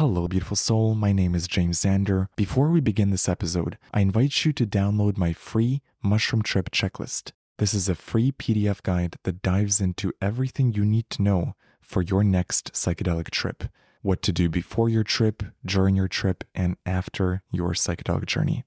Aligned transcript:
Hello, 0.00 0.26
beautiful 0.26 0.56
soul. 0.56 0.94
My 0.94 1.12
name 1.12 1.34
is 1.34 1.46
James 1.46 1.78
Xander. 1.78 2.28
Before 2.34 2.70
we 2.70 2.80
begin 2.80 3.10
this 3.10 3.28
episode, 3.28 3.76
I 3.92 4.00
invite 4.00 4.46
you 4.46 4.52
to 4.54 4.64
download 4.64 5.18
my 5.18 5.34
free 5.34 5.82
mushroom 6.02 6.40
trip 6.40 6.70
checklist. 6.70 7.32
This 7.58 7.74
is 7.74 7.86
a 7.86 7.94
free 7.94 8.32
PDF 8.32 8.82
guide 8.82 9.16
that 9.24 9.42
dives 9.42 9.78
into 9.78 10.14
everything 10.22 10.72
you 10.72 10.86
need 10.86 11.10
to 11.10 11.22
know 11.22 11.54
for 11.82 12.00
your 12.00 12.24
next 12.24 12.72
psychedelic 12.72 13.28
trip. 13.28 13.64
What 14.00 14.22
to 14.22 14.32
do 14.32 14.48
before 14.48 14.88
your 14.88 15.04
trip, 15.04 15.42
during 15.66 15.96
your 15.96 16.08
trip, 16.08 16.44
and 16.54 16.78
after 16.86 17.42
your 17.52 17.72
psychedelic 17.74 18.24
journey. 18.24 18.64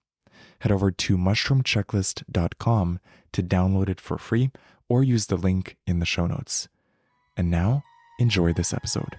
Head 0.60 0.72
over 0.72 0.92
to 0.92 1.18
mushroomchecklist.com 1.18 3.00
to 3.32 3.42
download 3.42 3.90
it 3.90 4.00
for 4.00 4.20
free 4.20 4.52
or 4.88 5.04
use 5.04 5.26
the 5.26 5.38
link 5.38 5.78
in 5.88 5.98
the 5.98 6.06
show 6.06 6.28
notes. 6.28 6.68
And 7.36 7.50
now, 7.50 7.82
enjoy 8.20 8.54
this 8.54 8.72
episode. 8.72 9.18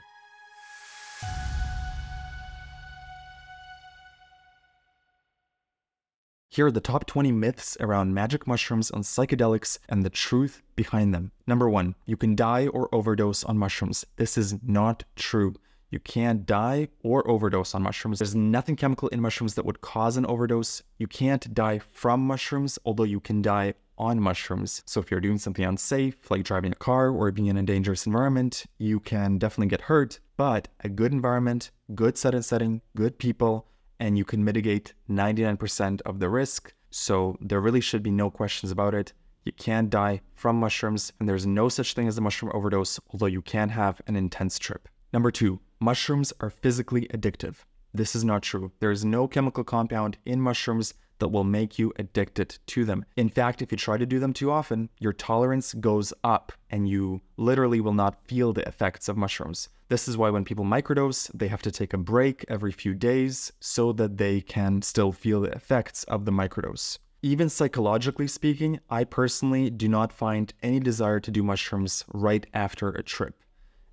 Here 6.54 6.66
are 6.66 6.70
the 6.70 6.80
top 6.80 7.06
20 7.06 7.32
myths 7.32 7.76
around 7.80 8.14
magic 8.14 8.46
mushrooms 8.46 8.88
and 8.88 9.02
psychedelics 9.02 9.80
and 9.88 10.04
the 10.04 10.08
truth 10.08 10.62
behind 10.76 11.12
them. 11.12 11.32
Number 11.48 11.68
one, 11.68 11.96
you 12.06 12.16
can 12.16 12.36
die 12.36 12.68
or 12.68 12.88
overdose 12.94 13.42
on 13.42 13.58
mushrooms. 13.58 14.06
This 14.18 14.38
is 14.38 14.54
not 14.62 15.02
true. 15.16 15.56
You 15.90 15.98
can't 15.98 16.46
die 16.46 16.90
or 17.02 17.28
overdose 17.28 17.74
on 17.74 17.82
mushrooms. 17.82 18.20
There's 18.20 18.36
nothing 18.36 18.76
chemical 18.76 19.08
in 19.08 19.20
mushrooms 19.20 19.56
that 19.56 19.64
would 19.64 19.80
cause 19.80 20.16
an 20.16 20.26
overdose. 20.26 20.84
You 20.96 21.08
can't 21.08 21.52
die 21.52 21.80
from 21.90 22.24
mushrooms, 22.24 22.78
although 22.84 23.02
you 23.02 23.18
can 23.18 23.42
die 23.42 23.74
on 23.98 24.20
mushrooms. 24.20 24.84
So 24.86 25.00
if 25.00 25.10
you're 25.10 25.18
doing 25.18 25.38
something 25.38 25.64
unsafe, 25.64 26.30
like 26.30 26.44
driving 26.44 26.70
a 26.70 26.76
car 26.76 27.10
or 27.10 27.32
being 27.32 27.48
in 27.48 27.56
a 27.56 27.64
dangerous 27.64 28.06
environment, 28.06 28.64
you 28.78 29.00
can 29.00 29.38
definitely 29.38 29.70
get 29.70 29.80
hurt. 29.80 30.20
But 30.36 30.68
a 30.84 30.88
good 30.88 31.10
environment, 31.10 31.72
good 31.96 32.16
set 32.16 32.32
and 32.32 32.44
setting, 32.44 32.80
good 32.94 33.18
people, 33.18 33.66
and 34.04 34.18
you 34.18 34.24
can 34.24 34.44
mitigate 34.44 34.92
99% 35.08 36.02
of 36.02 36.20
the 36.20 36.28
risk. 36.28 36.74
So 36.90 37.38
there 37.40 37.62
really 37.62 37.80
should 37.80 38.02
be 38.02 38.10
no 38.10 38.30
questions 38.30 38.70
about 38.70 38.94
it. 38.94 39.14
You 39.44 39.52
can 39.52 39.88
die 39.88 40.20
from 40.34 40.60
mushrooms, 40.60 41.10
and 41.18 41.26
there's 41.26 41.46
no 41.46 41.70
such 41.70 41.94
thing 41.94 42.06
as 42.06 42.18
a 42.18 42.20
mushroom 42.20 42.52
overdose, 42.54 43.00
although 43.10 43.34
you 43.34 43.40
can 43.40 43.70
have 43.70 44.02
an 44.06 44.14
intense 44.14 44.58
trip. 44.58 44.90
Number 45.14 45.30
two, 45.30 45.58
mushrooms 45.80 46.34
are 46.40 46.50
physically 46.50 47.08
addictive. 47.14 47.56
This 47.94 48.14
is 48.14 48.24
not 48.24 48.42
true. 48.42 48.72
There 48.78 48.90
is 48.90 49.06
no 49.06 49.26
chemical 49.26 49.64
compound 49.64 50.18
in 50.26 50.38
mushrooms 50.38 50.92
that 51.18 51.28
will 51.28 51.44
make 51.44 51.78
you 51.78 51.90
addicted 51.96 52.58
to 52.66 52.84
them. 52.84 53.06
In 53.16 53.30
fact, 53.30 53.62
if 53.62 53.72
you 53.72 53.78
try 53.78 53.96
to 53.96 54.04
do 54.04 54.18
them 54.18 54.34
too 54.34 54.50
often, 54.50 54.90
your 54.98 55.14
tolerance 55.14 55.72
goes 55.72 56.12
up 56.24 56.52
and 56.68 56.86
you 56.86 57.22
literally 57.38 57.80
will 57.80 57.94
not 57.94 58.22
feel 58.26 58.52
the 58.52 58.68
effects 58.68 59.08
of 59.08 59.16
mushrooms. 59.16 59.70
This 59.88 60.08
is 60.08 60.16
why 60.16 60.30
when 60.30 60.44
people 60.44 60.64
microdose, 60.64 61.30
they 61.34 61.48
have 61.48 61.62
to 61.62 61.70
take 61.70 61.92
a 61.92 61.98
break 61.98 62.44
every 62.48 62.72
few 62.72 62.94
days 62.94 63.52
so 63.60 63.92
that 63.92 64.16
they 64.16 64.40
can 64.40 64.80
still 64.80 65.12
feel 65.12 65.42
the 65.42 65.52
effects 65.52 66.04
of 66.04 66.24
the 66.24 66.32
microdose. 66.32 66.98
Even 67.20 67.50
psychologically 67.50 68.26
speaking, 68.26 68.80
I 68.88 69.04
personally 69.04 69.68
do 69.68 69.88
not 69.88 70.12
find 70.12 70.52
any 70.62 70.80
desire 70.80 71.20
to 71.20 71.30
do 71.30 71.42
mushrooms 71.42 72.04
right 72.12 72.46
after 72.54 72.90
a 72.90 73.02
trip. 73.02 73.42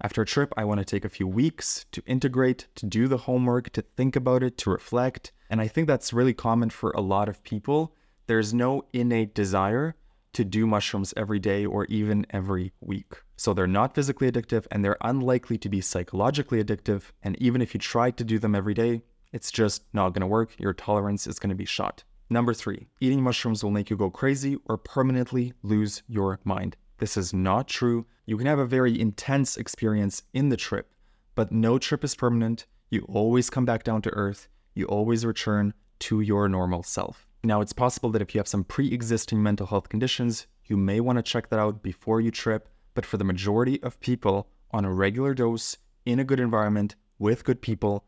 After 0.02 0.22
a 0.22 0.25
trip, 0.25 0.53
I 0.58 0.64
want 0.64 0.80
to 0.80 0.86
take 0.86 1.06
a 1.06 1.09
few 1.09 1.28
weeks 1.28 1.86
to 1.92 2.02
integrate, 2.05 2.67
to 2.76 2.86
do 2.86 3.08
the 3.08 3.17
homework, 3.17 3.70
to 3.72 3.81
think 3.81 4.16
about 4.16 4.44
it, 4.44 4.58
to 4.59 4.70
reflect. 4.70 5.33
And 5.50 5.61
I 5.61 5.67
think 5.67 5.88
that's 5.88 6.14
really 6.14 6.33
common 6.33 6.70
for 6.70 6.92
a 6.92 7.02
lot 7.02 7.30
of 7.30 7.44
people. 7.44 7.95
There's 8.28 8.53
no 8.53 8.86
innate 8.94 9.36
desire 9.36 9.95
to 10.34 10.44
do 10.44 10.66
mushrooms 10.66 11.14
every 11.18 11.40
day 11.40 11.66
or 11.66 11.86
even 11.86 12.26
every 12.30 12.72
week. 12.82 13.14
So 13.38 13.54
they're 13.54 13.68
not 13.68 13.96
physically 13.96 14.32
addictive 14.32 14.66
and 14.72 14.84
they're 14.84 14.98
unlikely 15.02 15.58
to 15.60 15.70
be 15.70 15.82
psychologically 15.82 16.64
addictive. 16.64 17.04
And 17.23 17.36
even 17.42 17.62
if 17.62 17.73
you 17.73 17.80
try 17.80 18.12
to 18.12 18.23
do 18.23 18.40
them 18.40 18.56
every 18.56 18.73
day, 18.73 19.04
it's 19.34 19.52
just 19.52 19.84
not 19.94 20.10
going 20.10 20.22
to 20.22 20.28
work. 20.28 20.60
Your 20.60 20.73
tolerance 20.73 21.28
is 21.28 21.40
going 21.40 21.50
to 21.50 21.56
be 21.56 21.66
shot. 21.66 22.04
Number 22.30 22.54
three, 22.54 22.88
eating 23.02 23.22
mushrooms 23.22 23.64
will 23.64 23.72
make 23.72 23.90
you 23.90 23.98
go 23.98 24.10
crazy 24.10 24.58
or 24.66 24.78
permanently 24.78 25.54
lose 25.64 26.04
your 26.08 26.39
mind. 26.44 26.78
This 26.98 27.17
is 27.17 27.34
not 27.34 27.67
true. 27.67 28.05
You 28.26 28.38
can 28.38 28.48
have 28.48 28.60
a 28.60 28.66
very 28.66 29.00
intense 29.00 29.58
experience 29.58 30.23
in 30.34 30.50
the 30.50 30.55
trip, 30.55 30.94
but 31.36 31.52
no 31.52 31.78
trip 31.78 32.04
is 32.04 32.16
permanent. 32.16 32.67
You 32.89 33.05
always 33.10 33.50
come 33.50 33.66
back 33.66 33.84
down 33.84 34.02
to 34.04 34.11
earth. 34.11 34.48
You 34.76 34.86
always 34.86 35.26
return 35.26 35.73
to 36.00 36.22
your 36.22 36.48
normal 36.48 36.84
self. 36.84 37.28
Now, 37.44 37.62
it's 37.62 37.74
possible 37.74 38.10
that 38.12 38.22
if 38.22 38.34
you 38.34 38.40
have 38.40 38.48
some 38.48 38.64
pre 38.64 38.92
existing 38.92 39.42
mental 39.42 39.68
health 39.68 39.90
conditions, 39.90 40.48
you 40.66 40.78
may 40.78 41.00
want 41.00 41.18
to 41.18 41.24
check 41.24 41.50
that 41.50 41.60
out 41.60 41.82
before 41.82 42.22
you 42.22 42.32
trip. 42.32 42.70
But 42.94 43.06
for 43.06 43.18
the 43.18 43.24
majority 43.24 43.82
of 43.84 44.00
people 44.00 44.50
on 44.72 44.86
a 44.86 44.94
regular 44.94 45.34
dose, 45.34 45.78
in 46.06 46.20
a 46.20 46.24
good 46.24 46.40
environment, 46.40 46.96
with 47.20 47.44
good 47.44 47.62
people, 47.62 48.06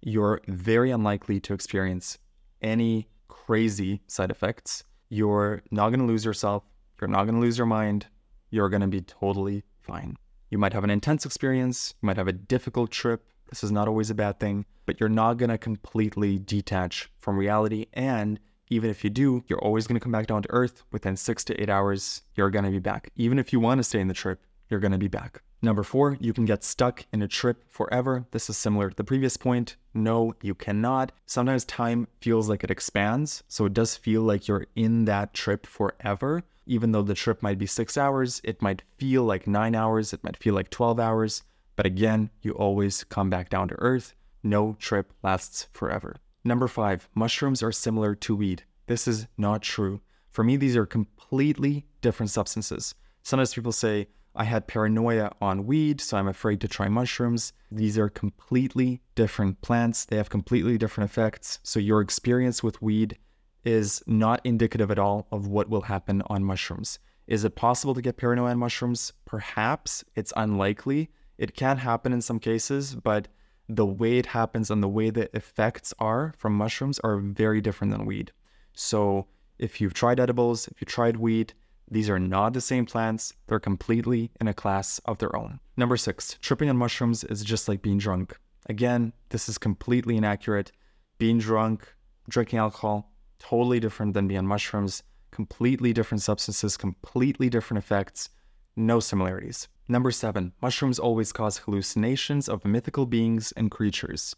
you're 0.00 0.40
very 0.48 0.90
unlikely 0.90 1.38
to 1.40 1.54
experience 1.54 2.18
any 2.60 3.08
crazy 3.28 4.00
side 4.06 4.30
effects. 4.30 4.84
You're 5.10 5.62
not 5.70 5.90
going 5.90 6.00
to 6.00 6.06
lose 6.06 6.24
yourself. 6.24 6.64
You're 7.00 7.08
not 7.08 7.24
going 7.24 7.34
to 7.34 7.40
lose 7.40 7.58
your 7.58 7.66
mind 7.66 8.06
you're 8.52 8.68
going 8.68 8.82
to 8.82 8.86
be 8.86 9.00
totally 9.00 9.64
fine. 9.80 10.16
You 10.50 10.58
might 10.58 10.74
have 10.74 10.84
an 10.84 10.90
intense 10.90 11.26
experience, 11.26 11.94
you 12.00 12.06
might 12.06 12.18
have 12.18 12.28
a 12.28 12.32
difficult 12.32 12.92
trip. 12.92 13.26
This 13.48 13.64
is 13.64 13.72
not 13.72 13.88
always 13.88 14.10
a 14.10 14.14
bad 14.14 14.38
thing, 14.38 14.66
but 14.86 15.00
you're 15.00 15.08
not 15.08 15.38
going 15.38 15.50
to 15.50 15.58
completely 15.58 16.38
detach 16.38 17.10
from 17.18 17.36
reality. 17.36 17.86
And 17.94 18.38
even 18.72 18.90
if 18.90 19.04
you 19.04 19.10
do, 19.10 19.44
you're 19.48 19.58
always 19.58 19.86
going 19.86 19.98
to 19.98 20.02
come 20.02 20.12
back 20.12 20.26
down 20.26 20.42
to 20.42 20.50
earth. 20.50 20.82
Within 20.92 21.16
six 21.16 21.44
to 21.44 21.60
eight 21.60 21.68
hours, 21.68 22.22
you're 22.34 22.50
going 22.50 22.64
to 22.64 22.70
be 22.70 22.78
back. 22.78 23.10
Even 23.16 23.38
if 23.38 23.52
you 23.52 23.60
want 23.60 23.78
to 23.78 23.84
stay 23.84 24.00
in 24.00 24.08
the 24.08 24.14
trip, 24.14 24.40
you're 24.68 24.80
going 24.80 24.92
to 24.92 24.98
be 24.98 25.08
back. 25.08 25.42
Number 25.60 25.82
four, 25.82 26.16
you 26.18 26.32
can 26.32 26.44
get 26.44 26.64
stuck 26.64 27.04
in 27.12 27.22
a 27.22 27.28
trip 27.28 27.62
forever. 27.68 28.26
This 28.32 28.50
is 28.50 28.56
similar 28.56 28.90
to 28.90 28.96
the 28.96 29.04
previous 29.04 29.36
point. 29.36 29.76
No, 29.94 30.34
you 30.42 30.54
cannot. 30.54 31.12
Sometimes 31.26 31.64
time 31.66 32.08
feels 32.20 32.48
like 32.48 32.64
it 32.64 32.70
expands. 32.70 33.44
So 33.46 33.66
it 33.66 33.74
does 33.74 33.94
feel 33.94 34.22
like 34.22 34.48
you're 34.48 34.66
in 34.74 35.04
that 35.04 35.34
trip 35.34 35.66
forever. 35.66 36.42
Even 36.66 36.92
though 36.92 37.02
the 37.02 37.14
trip 37.14 37.42
might 37.42 37.58
be 37.58 37.66
six 37.66 37.96
hours, 37.96 38.40
it 38.42 38.62
might 38.62 38.82
feel 38.96 39.24
like 39.24 39.46
nine 39.46 39.74
hours, 39.74 40.12
it 40.12 40.24
might 40.24 40.36
feel 40.36 40.54
like 40.54 40.70
12 40.70 40.98
hours. 40.98 41.42
But 41.76 41.86
again, 41.86 42.30
you 42.40 42.52
always 42.52 43.04
come 43.04 43.30
back 43.30 43.50
down 43.50 43.68
to 43.68 43.76
earth. 43.78 44.14
No 44.42 44.76
trip 44.80 45.12
lasts 45.22 45.68
forever. 45.72 46.16
Number 46.44 46.68
five, 46.68 47.08
mushrooms 47.14 47.62
are 47.62 47.72
similar 47.72 48.14
to 48.16 48.34
weed. 48.34 48.64
This 48.86 49.06
is 49.06 49.26
not 49.38 49.62
true. 49.62 50.00
For 50.30 50.42
me, 50.42 50.56
these 50.56 50.76
are 50.76 50.86
completely 50.86 51.86
different 52.00 52.30
substances. 52.30 52.94
Sometimes 53.22 53.54
people 53.54 53.72
say, 53.72 54.08
I 54.34 54.44
had 54.44 54.66
paranoia 54.66 55.30
on 55.40 55.66
weed, 55.66 56.00
so 56.00 56.16
I'm 56.16 56.26
afraid 56.26 56.60
to 56.62 56.68
try 56.68 56.88
mushrooms. 56.88 57.52
These 57.70 57.98
are 57.98 58.08
completely 58.08 59.02
different 59.14 59.60
plants. 59.60 60.06
They 60.06 60.16
have 60.16 60.30
completely 60.30 60.78
different 60.78 61.10
effects. 61.10 61.60
So 61.62 61.78
your 61.78 62.00
experience 62.00 62.62
with 62.62 62.80
weed 62.80 63.18
is 63.64 64.02
not 64.06 64.40
indicative 64.44 64.90
at 64.90 64.98
all 64.98 65.28
of 65.30 65.46
what 65.46 65.68
will 65.68 65.82
happen 65.82 66.22
on 66.26 66.44
mushrooms. 66.44 66.98
Is 67.28 67.44
it 67.44 67.54
possible 67.54 67.94
to 67.94 68.02
get 68.02 68.16
paranoia 68.16 68.50
on 68.50 68.58
mushrooms? 68.58 69.12
Perhaps. 69.26 70.02
It's 70.16 70.32
unlikely. 70.36 71.10
It 71.38 71.54
can 71.54 71.76
happen 71.76 72.12
in 72.12 72.22
some 72.22 72.40
cases, 72.40 72.94
but 72.94 73.28
the 73.76 73.86
way 73.86 74.18
it 74.18 74.26
happens 74.26 74.70
and 74.70 74.82
the 74.82 74.88
way 74.88 75.10
the 75.10 75.34
effects 75.34 75.94
are 75.98 76.34
from 76.36 76.52
mushrooms 76.54 76.98
are 77.00 77.18
very 77.18 77.60
different 77.60 77.90
than 77.92 78.04
weed. 78.04 78.32
So 78.74 79.26
if 79.58 79.80
you've 79.80 79.94
tried 79.94 80.20
edibles, 80.20 80.68
if 80.68 80.80
you 80.80 80.84
tried 80.84 81.16
weed, 81.16 81.54
these 81.90 82.10
are 82.10 82.18
not 82.18 82.52
the 82.52 82.60
same 82.60 82.86
plants, 82.86 83.34
they're 83.46 83.60
completely 83.60 84.30
in 84.40 84.48
a 84.48 84.54
class 84.54 84.98
of 85.06 85.18
their 85.18 85.34
own. 85.34 85.58
Number 85.76 85.96
six, 85.96 86.36
tripping 86.40 86.68
on 86.68 86.76
mushrooms 86.76 87.24
is 87.24 87.42
just 87.42 87.68
like 87.68 87.82
being 87.82 87.98
drunk. 87.98 88.38
Again, 88.66 89.12
this 89.30 89.48
is 89.48 89.58
completely 89.58 90.16
inaccurate. 90.16 90.72
Being 91.18 91.38
drunk, 91.38 91.86
drinking 92.28 92.58
alcohol, 92.58 93.12
totally 93.38 93.80
different 93.80 94.14
than 94.14 94.28
being 94.28 94.38
on 94.38 94.46
mushrooms, 94.46 95.02
completely 95.30 95.92
different 95.92 96.22
substances, 96.22 96.76
completely 96.76 97.48
different 97.48 97.82
effects, 97.82 98.28
no 98.76 99.00
similarities. 99.00 99.68
Number 99.88 100.10
seven, 100.10 100.52
mushrooms 100.62 100.98
always 100.98 101.32
cause 101.32 101.58
hallucinations 101.58 102.48
of 102.48 102.64
mythical 102.64 103.06
beings 103.06 103.52
and 103.56 103.70
creatures. 103.70 104.34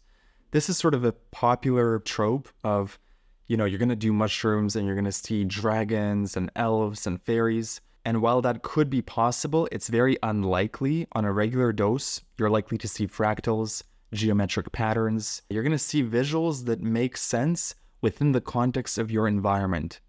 This 0.51 0.69
is 0.69 0.77
sort 0.77 0.93
of 0.93 1.03
a 1.03 1.13
popular 1.31 1.99
trope 1.99 2.49
of 2.63 2.99
you 3.47 3.57
know, 3.57 3.65
you're 3.65 3.79
going 3.79 3.89
to 3.89 3.95
do 3.95 4.11
mushrooms 4.11 4.75
and 4.75 4.85
you're 4.85 4.95
going 4.95 5.05
to 5.05 5.11
see 5.11 5.43
dragons 5.43 6.35
and 6.35 6.51
elves 6.55 7.05
and 7.05 7.21
fairies. 7.21 7.79
And 8.03 8.21
while 8.21 8.41
that 8.41 8.63
could 8.63 8.89
be 8.89 9.01
possible, 9.01 9.67
it's 9.71 9.87
very 9.87 10.17
unlikely 10.23 11.07
on 11.11 11.25
a 11.25 11.31
regular 11.31 11.71
dose. 11.71 12.21
You're 12.37 12.49
likely 12.49 12.77
to 12.79 12.87
see 12.87 13.07
fractals, 13.07 13.83
geometric 14.13 14.71
patterns. 14.71 15.41
You're 15.49 15.63
going 15.63 15.71
to 15.71 15.77
see 15.77 16.03
visuals 16.03 16.65
that 16.65 16.81
make 16.81 17.17
sense 17.17 17.75
within 18.01 18.31
the 18.31 18.41
context 18.41 18.97
of 18.97 19.11
your 19.11 19.27
environment. 19.27 19.99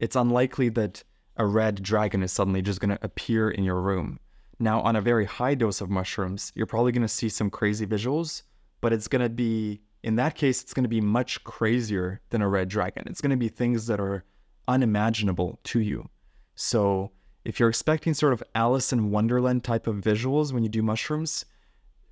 It's 0.00 0.16
unlikely 0.16 0.70
that 0.70 1.02
a 1.36 1.46
red 1.46 1.82
dragon 1.82 2.22
is 2.22 2.32
suddenly 2.32 2.62
just 2.62 2.80
going 2.80 2.96
to 2.96 3.04
appear 3.04 3.50
in 3.50 3.64
your 3.64 3.80
room. 3.80 4.18
Now, 4.58 4.80
on 4.80 4.96
a 4.96 5.00
very 5.00 5.24
high 5.24 5.54
dose 5.54 5.80
of 5.80 5.90
mushrooms, 5.90 6.52
you're 6.54 6.66
probably 6.66 6.92
going 6.92 7.02
to 7.02 7.08
see 7.08 7.28
some 7.28 7.50
crazy 7.50 7.86
visuals, 7.86 8.42
but 8.80 8.92
it's 8.92 9.08
going 9.08 9.22
to 9.22 9.28
be 9.28 9.80
in 10.06 10.14
that 10.16 10.36
case, 10.36 10.62
it's 10.62 10.72
going 10.72 10.84
to 10.84 10.88
be 10.88 11.00
much 11.00 11.42
crazier 11.42 12.20
than 12.30 12.40
a 12.40 12.48
red 12.48 12.68
dragon. 12.68 13.02
It's 13.08 13.20
going 13.20 13.30
to 13.32 13.36
be 13.36 13.48
things 13.48 13.88
that 13.88 13.98
are 13.98 14.24
unimaginable 14.68 15.58
to 15.64 15.80
you. 15.80 16.08
So 16.54 17.10
if 17.44 17.58
you're 17.58 17.68
expecting 17.68 18.14
sort 18.14 18.32
of 18.32 18.42
Alice 18.54 18.92
in 18.92 19.10
Wonderland 19.10 19.64
type 19.64 19.88
of 19.88 19.96
visuals 19.96 20.52
when 20.52 20.62
you 20.62 20.68
do 20.68 20.80
mushrooms, 20.80 21.44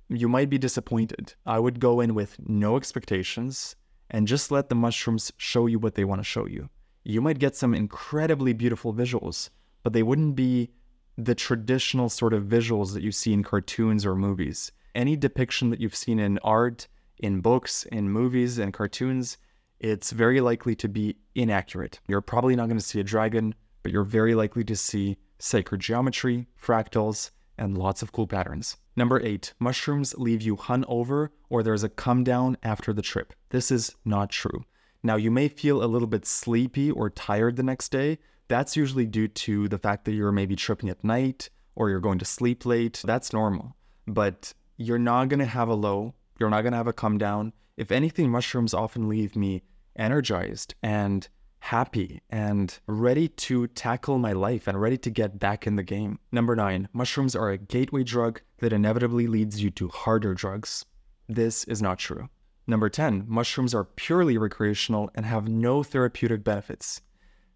you 0.09 0.27
might 0.27 0.49
be 0.49 0.57
disappointed. 0.57 1.33
I 1.45 1.57
would 1.57 1.79
go 1.79 2.01
in 2.01 2.15
with 2.15 2.35
no 2.45 2.75
expectations 2.75 3.77
and 4.09 4.27
just 4.27 4.51
let 4.51 4.67
the 4.67 4.75
mushrooms 4.75 5.31
show 5.37 5.65
you 5.65 5.79
what 5.79 5.95
they 5.95 6.03
want 6.03 6.19
to 6.19 6.25
show 6.25 6.47
you. 6.47 6.69
You 7.07 7.21
might 7.21 7.37
get 7.37 7.55
some 7.55 7.75
incredibly 7.75 8.51
beautiful 8.51 8.91
visuals, 8.91 9.51
but 9.83 9.93
they 9.93 10.01
wouldn't 10.01 10.35
be 10.35 10.71
the 11.15 11.35
traditional 11.35 12.09
sort 12.09 12.33
of 12.33 12.45
visuals 12.45 12.93
that 12.93 13.03
you 13.03 13.11
see 13.11 13.31
in 13.31 13.43
cartoons 13.43 14.07
or 14.07 14.15
movies. 14.15 14.71
Any 14.95 15.15
depiction 15.15 15.69
that 15.69 15.79
you've 15.79 15.95
seen 15.95 16.17
in 16.17 16.39
art, 16.39 16.87
in 17.19 17.41
books, 17.41 17.83
in 17.91 18.09
movies, 18.09 18.57
and 18.57 18.73
cartoons, 18.73 19.37
it's 19.79 20.11
very 20.11 20.41
likely 20.41 20.75
to 20.77 20.89
be 20.89 21.15
inaccurate. 21.35 21.99
You're 22.07 22.21
probably 22.21 22.55
not 22.55 22.69
going 22.69 22.79
to 22.79 22.83
see 22.83 22.99
a 22.99 23.03
dragon, 23.03 23.53
but 23.83 23.91
you're 23.91 24.03
very 24.03 24.33
likely 24.33 24.63
to 24.63 24.75
see 24.75 25.17
sacred 25.37 25.81
geometry, 25.81 26.47
fractals, 26.59 27.29
and 27.59 27.77
lots 27.77 28.01
of 28.01 28.13
cool 28.13 28.25
patterns. 28.25 28.77
Number 28.95 29.21
eight, 29.21 29.53
mushrooms 29.59 30.15
leave 30.17 30.41
you 30.41 30.55
hungover 30.55 31.29
or 31.49 31.61
there's 31.61 31.83
a 31.83 31.89
come 31.89 32.23
down 32.23 32.57
after 32.63 32.93
the 32.93 33.03
trip. 33.03 33.33
This 33.49 33.69
is 33.69 33.93
not 34.05 34.31
true. 34.31 34.65
Now, 35.03 35.15
you 35.15 35.31
may 35.31 35.47
feel 35.47 35.83
a 35.83 35.85
little 35.85 36.07
bit 36.07 36.25
sleepy 36.25 36.91
or 36.91 37.09
tired 37.09 37.55
the 37.55 37.63
next 37.63 37.89
day. 37.89 38.17
That's 38.47 38.75
usually 38.75 39.05
due 39.05 39.27
to 39.27 39.67
the 39.67 39.77
fact 39.77 40.05
that 40.05 40.13
you're 40.13 40.31
maybe 40.31 40.55
tripping 40.55 40.89
at 40.89 41.03
night 41.03 41.49
or 41.75 41.89
you're 41.89 41.99
going 41.99 42.19
to 42.19 42.25
sleep 42.25 42.65
late. 42.65 43.01
That's 43.05 43.33
normal. 43.33 43.75
But 44.07 44.53
you're 44.77 44.99
not 44.99 45.29
going 45.29 45.39
to 45.39 45.45
have 45.45 45.67
a 45.67 45.73
low. 45.73 46.13
You're 46.39 46.49
not 46.49 46.61
going 46.61 46.73
to 46.73 46.77
have 46.77 46.87
a 46.87 46.93
come 46.93 47.17
down. 47.17 47.53
If 47.77 47.91
anything, 47.91 48.29
mushrooms 48.29 48.73
often 48.73 49.09
leave 49.09 49.35
me 49.35 49.63
energized 49.95 50.75
and 50.83 51.27
happy 51.59 52.21
and 52.29 52.77
ready 52.87 53.27
to 53.27 53.67
tackle 53.67 54.19
my 54.19 54.33
life 54.33 54.67
and 54.67 54.79
ready 54.79 54.97
to 54.99 55.09
get 55.09 55.39
back 55.39 55.65
in 55.65 55.75
the 55.75 55.83
game. 55.83 56.19
Number 56.31 56.55
nine, 56.55 56.87
mushrooms 56.93 57.35
are 57.35 57.49
a 57.49 57.57
gateway 57.57 58.03
drug 58.03 58.41
that 58.59 58.73
inevitably 58.73 59.27
leads 59.27 59.61
you 59.61 59.71
to 59.71 59.87
harder 59.87 60.33
drugs. 60.35 60.85
This 61.27 61.63
is 61.63 61.81
not 61.81 61.97
true. 61.97 62.29
Number 62.67 62.89
10, 62.89 63.25
mushrooms 63.27 63.75
are 63.75 63.83
purely 63.83 64.37
recreational 64.39 65.11
and 65.13 65.25
have 65.25 65.47
no 65.47 65.83
therapeutic 65.83 66.43
benefits. 66.43 67.01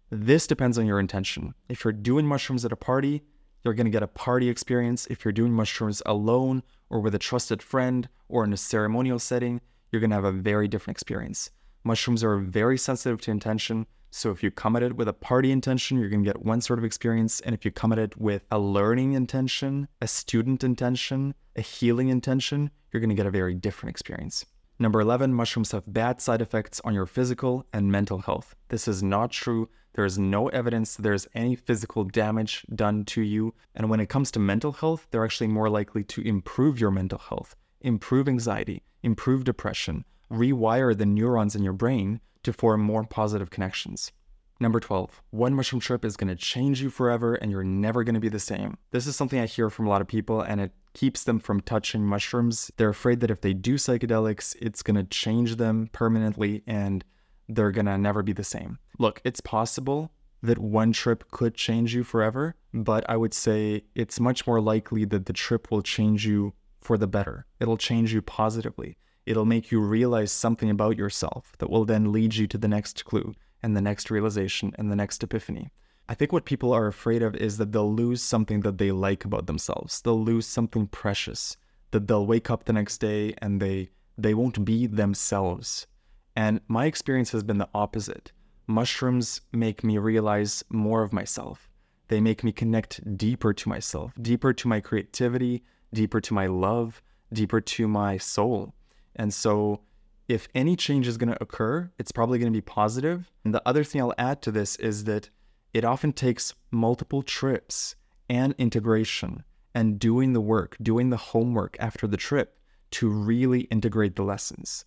This 0.08 0.46
depends 0.46 0.78
on 0.78 0.86
your 0.86 1.00
intention. 1.00 1.54
If 1.68 1.84
you're 1.84 1.92
doing 1.92 2.26
mushrooms 2.26 2.64
at 2.64 2.70
a 2.72 2.76
party, 2.76 3.22
you're 3.64 3.74
going 3.74 3.86
to 3.86 3.90
get 3.90 4.04
a 4.04 4.08
party 4.08 4.48
experience. 4.48 5.06
If 5.06 5.24
you're 5.24 5.32
doing 5.32 5.52
mushrooms 5.52 6.00
alone 6.06 6.62
or 6.90 7.00
with 7.00 7.14
a 7.16 7.18
trusted 7.18 7.60
friend 7.60 8.08
or 8.28 8.44
in 8.44 8.52
a 8.52 8.56
ceremonial 8.56 9.18
setting, 9.18 9.60
you're 9.90 10.00
going 10.00 10.10
to 10.10 10.16
have 10.16 10.24
a 10.24 10.32
very 10.32 10.68
different 10.68 10.96
experience. 10.96 11.50
Mushrooms 11.82 12.22
are 12.22 12.38
very 12.38 12.78
sensitive 12.78 13.20
to 13.22 13.32
intention, 13.32 13.86
so 14.12 14.30
if 14.30 14.42
you 14.42 14.50
come 14.50 14.76
at 14.76 14.82
it 14.82 14.96
with 14.96 15.08
a 15.08 15.12
party 15.12 15.50
intention, 15.50 15.98
you're 15.98 16.08
going 16.08 16.22
to 16.22 16.28
get 16.28 16.44
one 16.44 16.60
sort 16.60 16.78
of 16.78 16.84
experience. 16.84 17.40
And 17.40 17.54
if 17.54 17.64
you 17.64 17.70
come 17.70 17.92
at 17.92 17.98
it 17.98 18.16
with 18.16 18.44
a 18.50 18.58
learning 18.58 19.14
intention, 19.14 19.88
a 20.00 20.06
student 20.06 20.62
intention, 20.62 21.34
a 21.56 21.62
healing 21.62 22.08
intention, 22.08 22.70
you're 22.92 23.00
going 23.00 23.10
to 23.10 23.16
get 23.16 23.26
a 23.26 23.30
very 23.30 23.54
different 23.54 23.90
experience. 23.90 24.44
Number 24.80 25.02
11, 25.02 25.34
mushrooms 25.34 25.72
have 25.72 25.92
bad 25.92 26.22
side 26.22 26.40
effects 26.40 26.80
on 26.86 26.94
your 26.94 27.04
physical 27.04 27.66
and 27.70 27.92
mental 27.92 28.20
health. 28.20 28.56
This 28.70 28.88
is 28.88 29.02
not 29.02 29.30
true. 29.30 29.68
There 29.92 30.06
is 30.06 30.18
no 30.18 30.48
evidence 30.48 30.94
there's 30.96 31.28
any 31.34 31.54
physical 31.54 32.02
damage 32.02 32.64
done 32.74 33.04
to 33.04 33.20
you. 33.20 33.52
And 33.74 33.90
when 33.90 34.00
it 34.00 34.08
comes 34.08 34.30
to 34.30 34.38
mental 34.38 34.72
health, 34.72 35.06
they're 35.10 35.22
actually 35.22 35.48
more 35.48 35.68
likely 35.68 36.02
to 36.04 36.26
improve 36.26 36.80
your 36.80 36.90
mental 36.90 37.18
health, 37.18 37.56
improve 37.82 38.26
anxiety, 38.26 38.82
improve 39.02 39.44
depression, 39.44 40.06
rewire 40.32 40.96
the 40.96 41.04
neurons 41.04 41.54
in 41.54 41.62
your 41.62 41.74
brain 41.74 42.22
to 42.44 42.52
form 42.54 42.80
more 42.80 43.04
positive 43.04 43.50
connections. 43.50 44.12
Number 44.60 44.80
12, 44.80 45.22
one 45.28 45.54
mushroom 45.54 45.80
trip 45.80 46.06
is 46.06 46.16
going 46.16 46.28
to 46.28 46.36
change 46.36 46.80
you 46.80 46.88
forever 46.88 47.34
and 47.34 47.50
you're 47.50 47.64
never 47.64 48.02
going 48.02 48.14
to 48.14 48.20
be 48.20 48.30
the 48.30 48.38
same. 48.38 48.78
This 48.92 49.06
is 49.06 49.14
something 49.14 49.40
I 49.40 49.46
hear 49.46 49.68
from 49.68 49.86
a 49.86 49.90
lot 49.90 50.00
of 50.00 50.08
people 50.08 50.40
and 50.40 50.58
it 50.58 50.72
keeps 50.92 51.24
them 51.24 51.38
from 51.38 51.60
touching 51.60 52.04
mushrooms. 52.04 52.70
They're 52.76 52.88
afraid 52.88 53.20
that 53.20 53.30
if 53.30 53.40
they 53.40 53.54
do 53.54 53.74
psychedelics, 53.74 54.56
it's 54.60 54.82
going 54.82 54.96
to 54.96 55.04
change 55.04 55.56
them 55.56 55.88
permanently 55.92 56.62
and 56.66 57.04
they're 57.48 57.72
going 57.72 57.86
to 57.86 57.98
never 57.98 58.22
be 58.22 58.32
the 58.32 58.44
same. 58.44 58.78
Look, 58.98 59.20
it's 59.24 59.40
possible 59.40 60.10
that 60.42 60.58
one 60.58 60.92
trip 60.92 61.30
could 61.30 61.54
change 61.54 61.94
you 61.94 62.04
forever, 62.04 62.54
but 62.72 63.08
I 63.08 63.16
would 63.16 63.34
say 63.34 63.84
it's 63.94 64.20
much 64.20 64.46
more 64.46 64.60
likely 64.60 65.04
that 65.06 65.26
the 65.26 65.32
trip 65.32 65.70
will 65.70 65.82
change 65.82 66.26
you 66.26 66.54
for 66.80 66.96
the 66.96 67.06
better. 67.06 67.46
It'll 67.60 67.76
change 67.76 68.14
you 68.14 68.22
positively. 68.22 68.96
It'll 69.26 69.44
make 69.44 69.70
you 69.70 69.80
realize 69.80 70.32
something 70.32 70.70
about 70.70 70.96
yourself 70.96 71.52
that 71.58 71.70
will 71.70 71.84
then 71.84 72.10
lead 72.10 72.34
you 72.34 72.46
to 72.48 72.58
the 72.58 72.68
next 72.68 73.04
clue 73.04 73.34
and 73.62 73.76
the 73.76 73.82
next 73.82 74.10
realization 74.10 74.72
and 74.78 74.90
the 74.90 74.96
next 74.96 75.22
epiphany. 75.22 75.70
I 76.10 76.14
think 76.14 76.32
what 76.32 76.44
people 76.44 76.72
are 76.72 76.88
afraid 76.88 77.22
of 77.22 77.36
is 77.36 77.56
that 77.58 77.70
they'll 77.70 77.94
lose 77.94 78.20
something 78.20 78.62
that 78.62 78.78
they 78.78 78.90
like 78.90 79.24
about 79.24 79.46
themselves. 79.46 80.02
They'll 80.02 80.20
lose 80.20 80.44
something 80.44 80.88
precious. 80.88 81.56
That 81.92 82.08
they'll 82.08 82.26
wake 82.26 82.50
up 82.50 82.64
the 82.64 82.72
next 82.72 82.98
day 82.98 83.32
and 83.38 83.62
they 83.62 83.90
they 84.18 84.34
won't 84.34 84.64
be 84.64 84.88
themselves. 84.88 85.86
And 86.34 86.60
my 86.66 86.86
experience 86.86 87.30
has 87.30 87.44
been 87.44 87.58
the 87.58 87.68
opposite. 87.74 88.32
Mushrooms 88.66 89.42
make 89.52 89.84
me 89.84 89.98
realize 89.98 90.64
more 90.68 91.04
of 91.04 91.12
myself. 91.12 91.70
They 92.08 92.20
make 92.20 92.42
me 92.42 92.50
connect 92.50 93.16
deeper 93.16 93.52
to 93.52 93.68
myself, 93.68 94.12
deeper 94.20 94.52
to 94.52 94.66
my 94.66 94.80
creativity, 94.80 95.62
deeper 95.94 96.20
to 96.22 96.34
my 96.34 96.48
love, 96.48 97.00
deeper 97.32 97.60
to 97.60 97.86
my 97.86 98.18
soul. 98.18 98.74
And 99.14 99.32
so, 99.32 99.82
if 100.26 100.48
any 100.56 100.74
change 100.74 101.06
is 101.06 101.18
going 101.18 101.32
to 101.32 101.42
occur, 101.42 101.88
it's 102.00 102.10
probably 102.10 102.40
going 102.40 102.52
to 102.52 102.56
be 102.56 102.60
positive. 102.60 103.30
And 103.44 103.54
the 103.54 103.62
other 103.64 103.84
thing 103.84 104.00
I'll 104.00 104.14
add 104.18 104.42
to 104.42 104.50
this 104.50 104.74
is 104.76 105.04
that 105.04 105.30
it 105.72 105.84
often 105.84 106.12
takes 106.12 106.54
multiple 106.70 107.22
trips 107.22 107.94
and 108.28 108.54
integration 108.58 109.44
and 109.74 109.98
doing 109.98 110.32
the 110.32 110.40
work, 110.40 110.76
doing 110.82 111.10
the 111.10 111.16
homework 111.16 111.76
after 111.78 112.06
the 112.06 112.16
trip 112.16 112.58
to 112.92 113.08
really 113.08 113.62
integrate 113.62 114.16
the 114.16 114.24
lessons. 114.24 114.84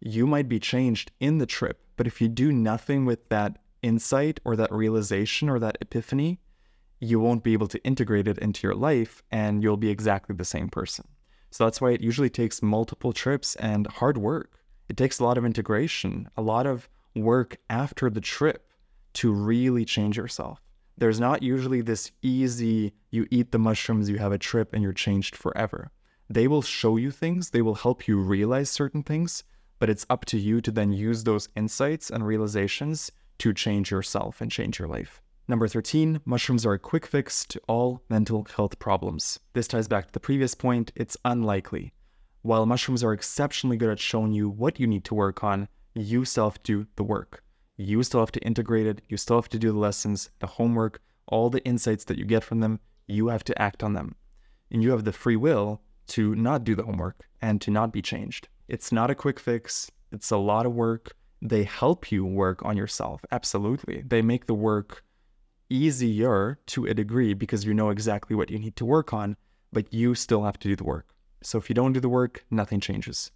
You 0.00 0.26
might 0.26 0.48
be 0.48 0.60
changed 0.60 1.12
in 1.18 1.38
the 1.38 1.46
trip, 1.46 1.80
but 1.96 2.06
if 2.06 2.20
you 2.20 2.28
do 2.28 2.52
nothing 2.52 3.04
with 3.04 3.28
that 3.30 3.58
insight 3.82 4.38
or 4.44 4.54
that 4.56 4.72
realization 4.72 5.48
or 5.48 5.58
that 5.60 5.78
epiphany, 5.80 6.40
you 7.00 7.20
won't 7.20 7.44
be 7.44 7.52
able 7.52 7.68
to 7.68 7.82
integrate 7.84 8.28
it 8.28 8.38
into 8.38 8.66
your 8.66 8.74
life 8.74 9.22
and 9.30 9.62
you'll 9.62 9.76
be 9.76 9.90
exactly 9.90 10.34
the 10.34 10.44
same 10.44 10.68
person. 10.68 11.06
So 11.50 11.64
that's 11.64 11.80
why 11.80 11.92
it 11.92 12.02
usually 12.02 12.30
takes 12.30 12.62
multiple 12.62 13.12
trips 13.12 13.56
and 13.56 13.86
hard 13.86 14.18
work. 14.18 14.60
It 14.88 14.96
takes 14.96 15.18
a 15.18 15.24
lot 15.24 15.38
of 15.38 15.44
integration, 15.44 16.28
a 16.36 16.42
lot 16.42 16.66
of 16.66 16.88
work 17.14 17.56
after 17.70 18.10
the 18.10 18.20
trip 18.20 18.67
to 19.18 19.32
really 19.32 19.84
change 19.84 20.16
yourself. 20.16 20.60
There's 20.96 21.18
not 21.18 21.42
usually 21.42 21.80
this 21.80 22.12
easy, 22.22 22.92
you 23.10 23.26
eat 23.32 23.50
the 23.50 23.58
mushrooms, 23.58 24.08
you 24.08 24.18
have 24.18 24.30
a 24.30 24.38
trip, 24.38 24.72
and 24.72 24.80
you're 24.80 24.92
changed 24.92 25.34
forever. 25.34 25.90
They 26.30 26.46
will 26.46 26.62
show 26.62 26.96
you 26.96 27.10
things, 27.10 27.50
they 27.50 27.62
will 27.62 27.74
help 27.74 28.06
you 28.06 28.18
realize 28.18 28.70
certain 28.70 29.02
things, 29.02 29.42
but 29.80 29.90
it's 29.90 30.06
up 30.08 30.24
to 30.26 30.38
you 30.38 30.60
to 30.60 30.70
then 30.70 30.92
use 30.92 31.24
those 31.24 31.48
insights 31.56 32.10
and 32.10 32.24
realizations 32.24 33.10
to 33.38 33.52
change 33.52 33.90
yourself 33.90 34.40
and 34.40 34.52
change 34.52 34.78
your 34.78 34.86
life. 34.86 35.20
Number 35.48 35.66
13, 35.66 36.20
mushrooms 36.24 36.64
are 36.64 36.74
a 36.74 36.78
quick 36.78 37.04
fix 37.04 37.44
to 37.46 37.60
all 37.66 38.04
mental 38.08 38.46
health 38.54 38.78
problems. 38.78 39.40
This 39.52 39.66
ties 39.66 39.88
back 39.88 40.06
to 40.06 40.12
the 40.12 40.20
previous 40.20 40.54
point, 40.54 40.92
it's 40.94 41.16
unlikely. 41.24 41.92
While 42.42 42.66
mushrooms 42.66 43.02
are 43.02 43.12
exceptionally 43.12 43.78
good 43.78 43.90
at 43.90 43.98
showing 43.98 44.32
you 44.32 44.48
what 44.48 44.78
you 44.78 44.86
need 44.86 45.04
to 45.06 45.14
work 45.16 45.42
on, 45.42 45.66
you 45.94 46.24
self 46.24 46.62
do 46.62 46.86
the 46.94 47.02
work. 47.02 47.42
You 47.80 48.02
still 48.02 48.18
have 48.18 48.32
to 48.32 48.40
integrate 48.40 48.88
it, 48.88 49.02
you 49.08 49.16
still 49.16 49.36
have 49.36 49.48
to 49.50 49.58
do 49.58 49.70
the 49.70 49.78
lessons, 49.78 50.30
the 50.40 50.48
homework, 50.48 51.00
all 51.28 51.48
the 51.48 51.64
insights 51.64 52.04
that 52.06 52.18
you 52.18 52.24
get 52.24 52.42
from 52.42 52.58
them, 52.58 52.80
you 53.06 53.28
have 53.28 53.44
to 53.44 53.62
act 53.62 53.84
on 53.84 53.92
them. 53.92 54.16
And 54.72 54.82
you 54.82 54.90
have 54.90 55.04
the 55.04 55.12
free 55.12 55.36
will 55.36 55.80
to 56.08 56.34
not 56.34 56.64
do 56.64 56.74
the 56.74 56.82
homework 56.82 57.28
and 57.40 57.60
to 57.60 57.70
not 57.70 57.92
be 57.92 58.02
changed. 58.02 58.48
It's 58.66 58.90
not 58.90 59.10
a 59.10 59.14
quick 59.14 59.38
fix, 59.38 59.92
it's 60.10 60.32
a 60.32 60.36
lot 60.36 60.66
of 60.66 60.74
work. 60.74 61.14
They 61.40 61.62
help 61.62 62.10
you 62.10 62.24
work 62.26 62.64
on 62.64 62.76
yourself, 62.76 63.24
absolutely. 63.30 64.02
They 64.04 64.22
make 64.22 64.46
the 64.46 64.54
work 64.54 65.04
easier 65.70 66.58
to 66.66 66.86
a 66.86 66.94
degree 66.94 67.32
because 67.32 67.64
you 67.64 67.74
know 67.74 67.90
exactly 67.90 68.34
what 68.34 68.50
you 68.50 68.58
need 68.58 68.74
to 68.74 68.84
work 68.84 69.12
on, 69.12 69.36
but 69.72 69.94
you 69.94 70.16
still 70.16 70.42
have 70.42 70.58
to 70.58 70.68
do 70.68 70.74
the 70.74 70.82
work. 70.82 71.14
So 71.44 71.58
if 71.58 71.68
you 71.68 71.74
don't 71.74 71.92
do 71.92 72.00
the 72.00 72.08
work, 72.08 72.44
nothing 72.50 72.80
changes. 72.80 73.30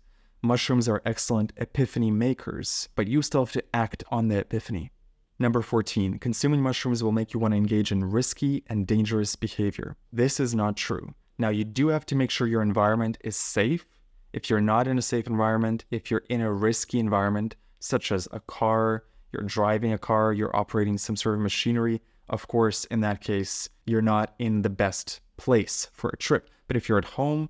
Mushrooms 0.45 0.89
are 0.89 1.01
excellent 1.07 1.53
epiphany 1.57 2.11
makers, 2.11 2.89
but 2.97 3.07
you 3.07 3.23
still 3.23 3.45
have 3.45 3.53
to 3.53 3.63
act 3.73 4.03
on 4.11 4.27
the 4.27 4.39
epiphany. 4.39 4.91
Number 5.39 5.63
14, 5.63 6.19
consuming 6.19 6.61
mushrooms 6.61 7.01
will 7.01 7.13
make 7.13 7.33
you 7.33 7.39
want 7.39 7.53
to 7.53 7.59
engage 7.59 7.93
in 7.93 8.11
risky 8.11 8.65
and 8.67 8.85
dangerous 8.85 9.37
behavior. 9.37 9.97
This 10.13 10.41
is 10.41 10.53
not 10.53 10.77
true. 10.77 11.15
Now, 11.39 11.51
you 11.51 11.63
do 11.63 11.89
have 11.89 12.05
to 12.07 12.17
make 12.17 12.33
sure 12.33 12.49
your 12.49 12.61
environment 12.61 13.19
is 13.23 13.37
safe. 13.37 13.87
If 14.33 14.51
you're 14.51 14.61
not 14.61 14.89
in 14.89 14.99
a 14.99 15.03
safe 15.03 15.29
environment, 15.29 15.85
if 15.93 16.11
you're 16.11 16.25
in 16.29 16.41
a 16.41 16.53
risky 16.53 16.99
environment, 16.99 17.55
such 17.79 18.11
as 18.11 18.27
a 18.33 18.41
car, 18.41 19.05
you're 19.33 19.45
driving 19.45 19.93
a 19.93 19.99
car, 19.99 20.33
you're 20.33 20.57
operating 20.57 20.99
some 20.99 21.15
sort 21.15 21.37
of 21.37 21.41
machinery, 21.41 22.01
of 22.29 22.49
course, 22.49 22.85
in 22.87 23.01
that 23.03 23.21
case, 23.21 23.69
you're 23.87 24.03
not 24.03 24.35
in 24.41 24.63
the 24.63 24.71
best 24.71 25.21
place 25.37 25.89
for 25.93 26.11
a 26.11 26.17
trip. 26.17 26.51
But 26.67 26.77
if 26.77 26.89
you're 26.89 26.99
at 26.99 27.05
home, 27.05 27.49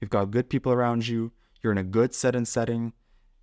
you've 0.00 0.10
got 0.10 0.32
good 0.32 0.48
people 0.48 0.72
around 0.72 1.06
you, 1.06 1.30
you're 1.62 1.72
in 1.72 1.78
a 1.78 1.84
good 1.84 2.14
set 2.14 2.34
and 2.34 2.46
setting, 2.46 2.92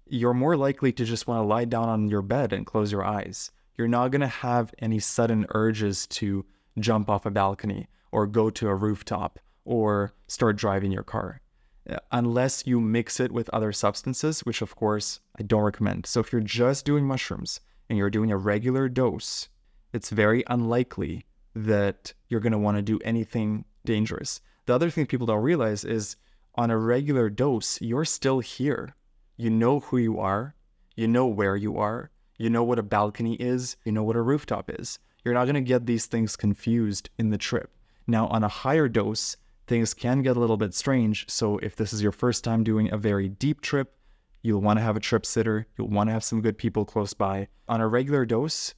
you're 0.08 0.34
more 0.34 0.58
likely 0.58 0.92
to 0.92 1.06
just 1.06 1.28
want 1.28 1.40
to 1.40 1.48
lie 1.48 1.66
down 1.66 1.88
on 1.90 2.10
your 2.10 2.22
bed 2.22 2.54
and 2.54 2.66
close 2.66 2.92
your 2.92 3.06
eyes. 3.06 3.52
You're 3.78 3.88
not 3.88 4.12
going 4.12 4.22
to 4.22 4.28
have 4.28 4.74
any 4.80 5.00
sudden 5.00 5.46
urges 5.56 6.08
to 6.08 6.46
jump 6.80 7.10
off 7.10 7.26
a 7.26 7.32
balcony 7.32 7.88
or 8.12 8.28
go 8.28 8.50
to 8.50 8.68
a 8.68 8.76
rooftop 8.76 9.40
or 9.66 10.14
start 10.28 10.58
driving 10.58 10.92
your 10.92 11.04
car. 11.04 11.42
uh, 11.90 11.98
unless 12.12 12.66
you 12.68 12.80
mix 12.80 13.20
it 13.20 13.32
with 13.32 13.50
other 13.50 13.72
substances, 13.72 14.42
which 14.42 14.62
of 14.62 14.76
course 14.76 15.20
I 15.40 15.44
don't 15.44 15.64
recommend. 15.64 16.06
So 16.06 16.20
if 16.20 16.32
you're 16.32 16.42
just 16.42 16.86
doing 16.86 17.06
mushrooms 17.06 17.60
and 17.90 17.98
you're 17.98 18.10
doing 18.10 18.32
a 18.32 18.38
regular 18.38 18.88
dose, 18.88 19.50
it's 19.94 20.10
very 20.10 20.44
unlikely 20.48 21.26
that 21.56 22.14
you're 22.28 22.42
going 22.42 22.52
to 22.52 22.60
want 22.60 22.78
to 22.78 22.84
do 22.84 23.00
anything 23.04 23.66
dangerous. 23.86 24.42
The 24.68 24.76
other 24.76 24.90
thing 24.90 25.08
people 25.08 25.26
don't 25.26 25.42
realize 25.42 25.84
is 25.84 26.16
on 26.56 26.72
a 26.72 26.78
regular 26.78 27.30
dose, 27.30 27.80
you're 27.82 28.06
still 28.06 28.40
here. 28.40 28.96
You 29.38 29.50
know 29.50 29.80
who 29.80 29.98
you 29.98 30.20
are, 30.20 30.56
you 30.96 31.08
know 31.08 31.28
where 31.28 31.56
you 31.56 31.78
are, 31.78 32.12
you 32.38 32.50
know 32.50 32.64
what 32.64 32.80
a 32.80 32.84
balcony 32.84 33.36
is, 33.36 33.78
you 33.86 33.92
know 33.92 34.04
what 34.04 34.16
a 34.16 34.22
rooftop 34.22 34.70
is. 34.80 35.00
You're 35.24 35.34
not 35.34 35.46
going 35.46 35.56
to 35.56 35.62
get 35.62 35.86
these 35.86 36.06
things 36.06 36.36
confused 36.36 37.10
in 37.18 37.30
the 37.30 37.38
trip. 37.38 37.72
Now, 38.08 38.28
on 38.28 38.44
a 38.44 38.48
higher 38.48 38.88
dose, 38.88 39.38
things 39.68 39.94
can 39.94 40.22
get 40.22 40.38
a 40.38 40.40
little 40.40 40.58
bit 40.58 40.74
strange. 40.74 41.30
So, 41.30 41.58
if 41.60 41.76
this 41.76 41.94
is 41.94 42.02
your 42.02 42.12
first 42.12 42.44
time 42.44 42.64
doing 42.64 42.92
a 42.92 42.98
very 42.98 43.30
deep 43.30 43.62
trip, 43.62 43.96
you'll 44.42 44.62
want 44.62 44.80
to 44.80 44.84
have 44.84 44.98
a 44.98 45.02
trip 45.02 45.26
sitter, 45.26 45.68
you'll 45.78 45.90
want 45.90 46.08
to 46.08 46.14
have 46.14 46.24
some 46.24 46.42
good 46.42 46.58
people 46.58 46.86
close 46.86 47.14
by. 47.14 47.48
On 47.68 47.82
a 47.82 47.88
regular 47.88 48.26
dose, 48.26 48.74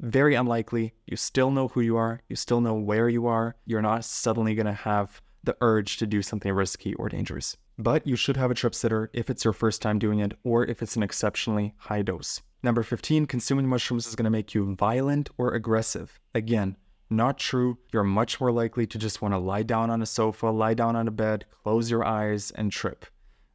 very 0.00 0.34
unlikely. 0.34 0.92
You 1.06 1.16
still 1.16 1.50
know 1.50 1.68
who 1.68 1.80
you 1.80 1.96
are, 1.96 2.20
you 2.28 2.36
still 2.36 2.60
know 2.60 2.74
where 2.74 3.08
you 3.08 3.26
are. 3.26 3.56
You're 3.64 3.82
not 3.82 4.04
suddenly 4.04 4.54
going 4.54 4.66
to 4.66 4.72
have 4.72 5.22
the 5.44 5.56
urge 5.60 5.96
to 5.98 6.06
do 6.06 6.22
something 6.22 6.52
risky 6.52 6.94
or 6.94 7.08
dangerous. 7.08 7.56
But 7.78 8.06
you 8.06 8.16
should 8.16 8.36
have 8.36 8.50
a 8.50 8.54
trip 8.54 8.74
sitter 8.74 9.10
if 9.12 9.30
it's 9.30 9.44
your 9.44 9.52
first 9.52 9.82
time 9.82 9.98
doing 9.98 10.20
it 10.20 10.32
or 10.44 10.64
if 10.64 10.82
it's 10.82 10.96
an 10.96 11.02
exceptionally 11.02 11.74
high 11.76 12.02
dose. 12.02 12.40
Number 12.62 12.82
15, 12.82 13.26
consuming 13.26 13.66
mushrooms 13.66 14.06
is 14.06 14.14
going 14.14 14.24
to 14.24 14.30
make 14.30 14.54
you 14.54 14.74
violent 14.74 15.28
or 15.36 15.52
aggressive. 15.52 16.18
Again, 16.34 16.76
not 17.10 17.38
true. 17.38 17.78
You're 17.92 18.04
much 18.04 18.40
more 18.40 18.52
likely 18.52 18.86
to 18.86 18.98
just 18.98 19.20
want 19.20 19.34
to 19.34 19.38
lie 19.38 19.62
down 19.62 19.90
on 19.90 20.00
a 20.00 20.06
sofa, 20.06 20.46
lie 20.46 20.74
down 20.74 20.96
on 20.96 21.06
a 21.06 21.10
bed, 21.10 21.44
close 21.62 21.90
your 21.90 22.04
eyes, 22.04 22.50
and 22.52 22.72
trip. 22.72 23.06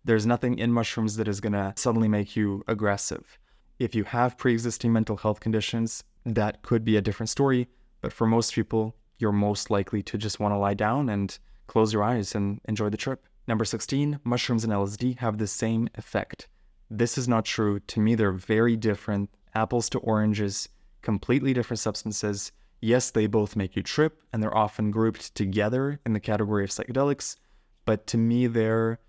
There's 0.05 0.25
nothing 0.25 0.57
in 0.59 0.71
mushrooms 0.71 1.15
that 1.17 1.27
is 1.27 1.41
going 1.41 1.53
to 1.53 1.73
suddenly 1.75 2.07
make 2.07 2.35
you 2.35 2.63
aggressive. 2.67 3.39
If 3.79 3.95
you 3.95 4.03
have 4.03 4.37
pre 4.37 4.53
existing 4.53 4.93
mental 4.93 5.17
health 5.17 5.39
conditions, 5.39 6.03
that 6.25 6.61
could 6.61 6.83
be 6.83 6.97
a 6.97 7.01
different 7.01 7.29
story. 7.29 7.67
But 8.01 8.13
for 8.13 8.27
most 8.27 8.53
people, 8.53 8.95
you're 9.17 9.31
most 9.31 9.69
likely 9.69 10.03
to 10.03 10.17
just 10.17 10.39
want 10.39 10.53
to 10.53 10.57
lie 10.57 10.73
down 10.73 11.09
and 11.09 11.37
close 11.69 11.93
your 11.93 12.03
eyes 12.03 12.35
and 12.35 12.59
enjoy 12.65 12.89
the 12.89 12.97
trip. 12.97 13.25
Number 13.47 13.63
16, 13.63 14.19
mushrooms 14.23 14.63
and 14.63 14.73
LSD 14.73 15.17
have 15.19 15.37
the 15.37 15.47
same 15.47 15.89
effect. 15.95 16.47
This 16.89 17.17
is 17.17 17.27
not 17.27 17.45
true. 17.45 17.79
To 17.79 17.99
me, 17.99 18.15
they're 18.15 18.31
very 18.31 18.75
different. 18.75 19.29
Apples 19.55 19.89
to 19.91 19.99
oranges, 19.99 20.67
completely 21.01 21.53
different 21.53 21.79
substances. 21.79 22.51
Yes, 22.81 23.11
they 23.11 23.27
both 23.27 23.55
make 23.55 23.75
you 23.75 23.83
trip, 23.83 24.21
and 24.33 24.43
they're 24.43 24.57
often 24.57 24.91
grouped 24.91 25.33
together 25.35 25.99
in 26.05 26.13
the 26.13 26.19
category 26.19 26.63
of 26.63 26.69
psychedelics. 26.69 27.37
But 27.85 28.07
to 28.07 28.17
me, 28.17 28.47
they're 28.47 28.99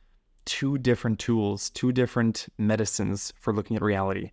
two 0.44 0.78
different 0.78 1.18
tools, 1.18 1.70
two 1.70 1.92
different 1.92 2.48
medicines 2.58 3.32
for 3.38 3.52
looking 3.52 3.76
at 3.76 3.82
reality 3.82 4.30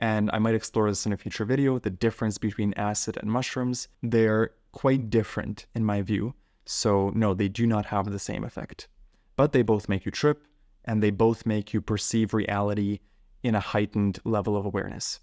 and 0.00 0.30
I 0.32 0.38
might 0.38 0.54
explore 0.54 0.88
this 0.88 1.04
in 1.04 1.12
a 1.12 1.16
future 1.16 1.44
video, 1.44 1.78
the 1.78 1.90
difference 1.90 2.38
between 2.38 2.72
acid 2.74 3.18
and 3.20 3.30
mushrooms. 3.30 3.88
They're 4.02 4.52
quite 4.72 5.10
different 5.10 5.66
in 5.74 5.84
my 5.84 6.00
view. 6.00 6.34
So, 6.72 7.10
no, 7.16 7.34
they 7.34 7.48
do 7.48 7.66
not 7.66 7.86
have 7.86 8.12
the 8.12 8.20
same 8.20 8.44
effect. 8.44 8.86
But 9.34 9.50
they 9.50 9.62
both 9.62 9.88
make 9.88 10.06
you 10.06 10.12
trip, 10.12 10.46
and 10.84 11.02
they 11.02 11.10
both 11.10 11.44
make 11.44 11.74
you 11.74 11.80
perceive 11.80 12.32
reality 12.32 13.00
in 13.42 13.56
a 13.56 13.60
heightened 13.60 14.20
level 14.24 14.56
of 14.56 14.64
awareness. 14.64 15.18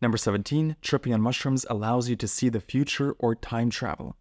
Number 0.00 0.16
17, 0.16 0.76
tripping 0.80 1.12
on 1.12 1.20
mushrooms 1.20 1.66
allows 1.68 2.08
you 2.08 2.14
to 2.14 2.28
see 2.28 2.48
the 2.48 2.60
future 2.60 3.16
or 3.18 3.34
time 3.34 3.68
travel. 3.68 4.14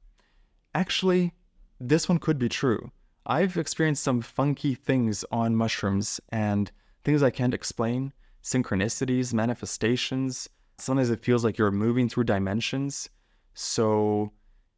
Actually, 0.74 1.36
this 1.80 2.10
one 2.10 2.18
could 2.18 2.40
be 2.40 2.50
true. 2.50 2.92
I've 3.28 3.58
experienced 3.58 4.04
some 4.04 4.22
funky 4.22 4.74
things 4.74 5.24
on 5.32 5.56
mushrooms 5.56 6.20
and 6.30 6.72
things 7.04 7.22
I 7.22 7.30
can't 7.30 7.54
explain 7.54 8.12
synchronicities, 8.42 9.36
manifestations. 9.36 10.50
Sometimes 10.80 11.12
it 11.12 11.24
feels 11.24 11.44
like 11.44 11.60
you're 11.60 11.70
moving 11.70 12.10
through 12.10 12.24
dimensions. 12.24 13.08
So, 13.54 14.32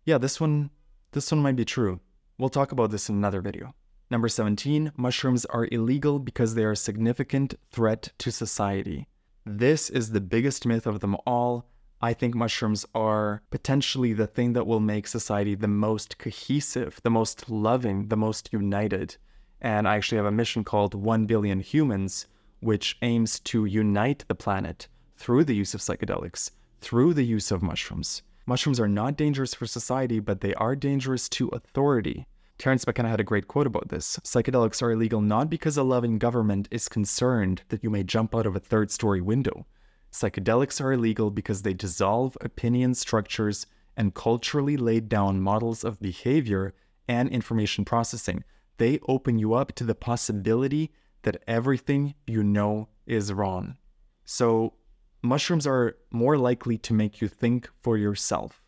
yeah, 0.03 0.17
this 0.17 0.41
one 0.41 0.69
this 1.13 1.31
one 1.31 1.41
might 1.41 1.55
be 1.55 1.65
true. 1.65 1.99
We'll 2.37 2.49
talk 2.49 2.71
about 2.71 2.89
this 2.89 3.07
in 3.07 3.15
another 3.15 3.39
video. 3.39 3.73
Number 4.09 4.27
17, 4.27 4.91
mushrooms 4.97 5.45
are 5.45 5.67
illegal 5.71 6.19
because 6.19 6.55
they 6.55 6.63
are 6.63 6.71
a 6.71 6.75
significant 6.75 7.55
threat 7.71 8.11
to 8.17 8.31
society. 8.31 9.07
This 9.45 9.89
is 9.89 10.11
the 10.11 10.21
biggest 10.21 10.65
myth 10.65 10.87
of 10.87 10.99
them 10.99 11.15
all. 11.25 11.69
I 12.01 12.13
think 12.13 12.35
mushrooms 12.35 12.85
are 12.95 13.43
potentially 13.51 14.13
the 14.13 14.27
thing 14.27 14.53
that 14.53 14.67
will 14.67 14.79
make 14.79 15.07
society 15.07 15.55
the 15.55 15.67
most 15.67 16.17
cohesive, 16.17 16.99
the 17.03 17.09
most 17.09 17.49
loving, 17.49 18.07
the 18.07 18.17
most 18.17 18.49
united. 18.51 19.15
And 19.61 19.87
I 19.87 19.95
actually 19.95 20.17
have 20.17 20.25
a 20.25 20.31
mission 20.31 20.63
called 20.63 20.95
1 20.95 21.25
billion 21.25 21.59
humans, 21.59 22.25
which 22.59 22.97
aims 23.01 23.39
to 23.41 23.65
unite 23.65 24.25
the 24.27 24.35
planet 24.35 24.87
through 25.17 25.43
the 25.43 25.55
use 25.55 25.73
of 25.73 25.81
psychedelics, 25.81 26.51
through 26.81 27.13
the 27.13 27.25
use 27.25 27.51
of 27.51 27.61
mushrooms. 27.61 28.23
Mushrooms 28.45 28.79
are 28.79 28.89
not 28.89 29.15
dangerous 29.15 29.53
for 29.53 29.65
society, 29.65 30.19
but 30.19 30.41
they 30.41 30.53
are 30.55 30.75
dangerous 30.75 31.29
to 31.29 31.47
authority. 31.49 32.25
Terence 32.57 32.85
McKenna 32.85 33.09
had 33.09 33.19
a 33.19 33.23
great 33.23 33.47
quote 33.47 33.67
about 33.67 33.89
this. 33.89 34.19
Psychedelics 34.23 34.81
are 34.81 34.91
illegal 34.91 35.21
not 35.21 35.49
because 35.49 35.77
a 35.77 35.83
loving 35.83 36.19
government 36.19 36.67
is 36.69 36.89
concerned 36.89 37.63
that 37.69 37.83
you 37.83 37.89
may 37.89 38.03
jump 38.03 38.35
out 38.35 38.45
of 38.45 38.55
a 38.55 38.59
third 38.59 38.91
story 38.91 39.21
window. 39.21 39.65
Psychedelics 40.11 40.81
are 40.81 40.93
illegal 40.93 41.31
because 41.31 41.61
they 41.61 41.73
dissolve 41.73 42.37
opinion 42.41 42.93
structures 42.93 43.65
and 43.97 44.13
culturally 44.13 44.77
laid 44.77 45.09
down 45.09 45.41
models 45.41 45.83
of 45.83 45.99
behavior 45.99 46.73
and 47.07 47.29
information 47.29 47.85
processing. 47.85 48.43
They 48.77 48.99
open 49.07 49.39
you 49.39 49.53
up 49.53 49.73
to 49.75 49.83
the 49.83 49.95
possibility 49.95 50.91
that 51.23 51.41
everything 51.47 52.13
you 52.27 52.43
know 52.43 52.89
is 53.05 53.31
wrong. 53.31 53.77
So, 54.25 54.73
mushrooms 55.23 55.65
are 55.65 55.95
more 56.11 56.37
likely 56.37 56.77
to 56.77 56.93
make 56.93 57.21
you 57.21 57.27
think 57.27 57.69
for 57.81 57.97
yourself. 57.97 58.61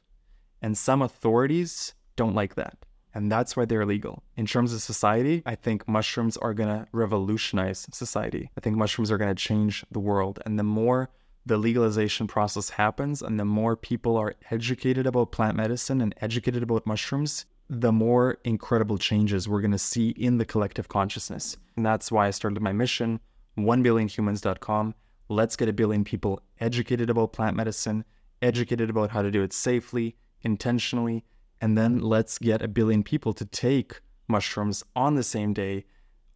And 0.61 0.77
some 0.77 1.01
authorities 1.01 1.93
don't 2.15 2.33
like 2.33 2.55
that. 2.55 2.77
And 3.13 3.31
that's 3.31 3.55
why 3.55 3.65
they're 3.65 3.81
illegal. 3.81 4.23
In 4.35 4.45
terms 4.45 4.73
of 4.73 4.81
society, 4.81 5.41
I 5.45 5.55
think 5.55 5.87
mushrooms 5.87 6.35
are 6.37 6.53
going 6.53 6.69
to 6.69 6.87
revolutionize 6.91 7.87
society. 7.91 8.49
I 8.57 8.61
think 8.61 8.75
mushrooms 8.75 9.11
are 9.11 9.17
going 9.17 9.33
to 9.33 9.41
change 9.41 9.85
the 9.91 9.99
world. 9.99 10.39
And 10.45 10.59
the 10.59 10.63
more 10.63 11.09
the 11.45 11.57
legalization 11.57 12.27
process 12.27 12.69
happens 12.69 13.21
and 13.21 13.39
the 13.39 13.45
more 13.45 13.75
people 13.75 14.17
are 14.17 14.35
educated 14.49 15.05
about 15.05 15.31
plant 15.31 15.55
medicine 15.55 16.01
and 16.01 16.15
educated 16.19 16.63
about 16.63 16.87
mushrooms, 16.87 17.45
the 17.69 17.91
more 17.91 18.37
incredible 18.43 18.97
changes 18.97 19.47
we're 19.47 19.61
going 19.61 19.71
to 19.71 19.77
see 19.77 20.09
in 20.09 20.37
the 20.37 20.45
collective 20.45 20.87
consciousness. 20.89 21.55
And 21.77 21.85
that's 21.85 22.11
why 22.11 22.27
I 22.27 22.31
started 22.31 22.61
my 22.61 22.73
mission, 22.73 23.19
1billionhumans.com. 23.57 24.95
Let's 25.29 25.55
get 25.55 25.69
a 25.69 25.73
billion 25.73 26.03
people 26.03 26.41
educated 26.59 27.09
about 27.09 27.33
plant 27.33 27.55
medicine, 27.55 28.05
educated 28.41 28.89
about 28.89 29.09
how 29.09 29.21
to 29.21 29.31
do 29.31 29.41
it 29.41 29.53
safely, 29.53 30.15
intentionally, 30.43 31.25
and 31.61 31.77
then 31.77 31.99
let's 31.99 32.37
get 32.37 32.61
a 32.61 32.67
billion 32.67 33.03
people 33.03 33.33
to 33.33 33.45
take 33.45 34.01
mushrooms 34.27 34.83
on 34.95 35.15
the 35.15 35.23
same 35.23 35.53
day 35.53 35.85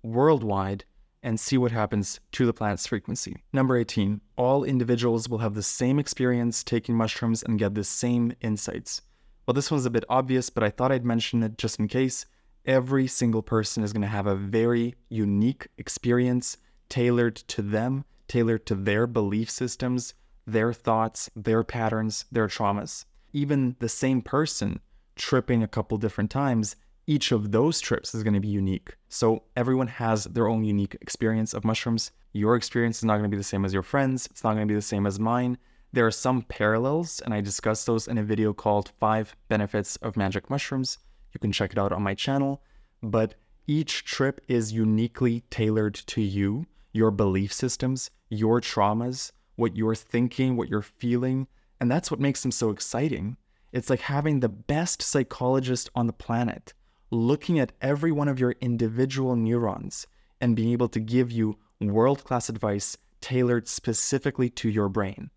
worldwide 0.02 0.86
and 1.22 1.40
see 1.40 1.58
what 1.58 1.72
happens 1.72 2.20
to 2.32 2.46
the 2.46 2.54
planet's 2.54 2.88
frequency. 2.88 3.44
Number 3.52 3.78
18, 3.78 4.22
all 4.38 4.64
individuals 4.64 5.28
will 5.28 5.40
have 5.40 5.54
the 5.54 5.64
same 5.64 6.00
experience 6.00 6.64
taking 6.64 6.96
mushrooms 6.96 7.44
and 7.44 7.60
get 7.60 7.76
the 7.76 7.84
same 7.84 8.34
insights. 8.42 9.02
Well, 9.46 9.54
this 9.54 9.70
one's 9.70 9.86
a 9.86 9.92
bit 9.92 10.06
obvious, 10.10 10.50
but 10.50 10.64
I 10.64 10.70
thought 10.70 10.92
I'd 10.92 11.06
mention 11.06 11.44
it 11.44 11.58
just 11.58 11.80
in 11.80 11.88
case. 11.88 12.26
Every 12.66 13.08
single 13.08 13.42
person 13.42 13.84
is 13.84 13.94
going 13.94 14.04
to 14.04 14.08
have 14.08 14.28
a 14.28 14.36
very 14.36 14.96
unique 15.10 15.68
experience 15.78 16.58
tailored 16.88 17.36
to 17.36 17.62
them, 17.62 18.06
tailored 18.30 18.66
to 18.68 18.76
their 18.76 19.06
belief 19.06 19.50
systems, 19.50 20.14
their 20.48 20.72
thoughts, 20.72 21.30
their 21.36 21.64
patterns, 21.64 22.24
their 22.32 22.48
traumas. 22.48 23.04
Even 23.34 23.76
the 23.80 23.90
same 23.90 24.22
person 24.22 24.80
tripping 25.18 25.62
a 25.62 25.68
couple 25.68 25.98
different 25.98 26.32
times, 26.32 26.78
each 27.06 27.32
of 27.32 27.52
those 27.52 27.82
trips 27.82 28.16
is 28.16 28.24
going 28.24 28.36
to 28.36 28.40
be 28.40 28.48
unique. 28.48 28.96
So 29.10 29.44
everyone 29.56 29.88
has 29.88 30.24
their 30.24 30.48
own 30.48 30.64
unique 30.64 30.96
experience 31.02 31.54
of 31.54 31.66
mushrooms. 31.66 32.12
Your 32.32 32.56
experience 32.56 33.00
is 33.00 33.04
not 33.04 33.18
going 33.18 33.30
to 33.30 33.36
be 33.36 33.38
the 33.38 33.44
same 33.44 33.66
as 33.66 33.74
your 33.74 33.84
friends, 33.84 34.28
it's 34.28 34.44
not 34.44 34.54
going 34.54 34.68
to 34.68 34.72
be 34.72 34.76
the 34.76 34.82
same 34.82 35.06
as 35.06 35.20
mine. 35.20 35.58
There 35.92 36.06
are 36.06 36.12
some 36.12 36.44
parallels, 36.44 37.20
and 37.22 37.34
I 37.34 37.42
discussed 37.42 37.88
those 37.88 38.08
in 38.08 38.20
a 38.20 38.24
video 38.24 38.54
called 38.54 38.92
Five 39.00 39.36
Benefits 39.48 39.96
of 39.98 40.16
Magic 40.16 40.48
Mushrooms. 40.50 41.00
You 41.34 41.40
can 41.40 41.52
check 41.52 41.72
it 41.72 41.80
out 41.80 41.92
on 41.92 42.04
my 42.04 42.14
channel. 42.14 42.62
But 43.02 43.36
each 43.66 44.04
trip 44.04 44.42
is 44.48 44.74
uniquely 44.74 45.42
tailored 45.50 45.96
to 45.96 46.22
you, 46.22 46.66
your 46.92 47.12
belief 47.12 47.54
systems, 47.54 48.10
your 48.30 48.62
traumas, 48.62 49.32
what 49.56 49.76
you're 49.76 49.96
thinking, 49.96 50.56
what 50.56 50.70
you're 50.70 50.82
feeling. 50.82 51.48
And 51.80 51.92
that's 51.92 52.10
what 52.10 52.20
makes 52.20 52.42
them 52.42 52.52
so 52.52 52.70
exciting. 52.70 53.38
It's 53.72 53.90
like 53.90 54.02
having 54.02 54.40
the 54.40 54.50
best 54.50 55.02
psychologist 55.02 55.90
on 55.96 56.08
the 56.08 56.14
planet 56.14 56.74
looking 57.12 57.60
at 57.60 57.72
every 57.82 58.12
one 58.12 58.28
of 58.28 58.40
your 58.40 58.56
individual 58.62 59.36
neurons 59.36 60.06
and 60.42 60.56
being 60.56 60.72
able 60.72 60.90
to 60.90 61.00
give 61.00 61.32
you 61.32 61.58
world 61.80 62.24
class 62.24 62.50
advice 62.50 62.98
tailored 63.22 63.68
specifically 63.68 64.50
to 64.50 64.70
your 64.70 64.90
brain. 64.90 65.30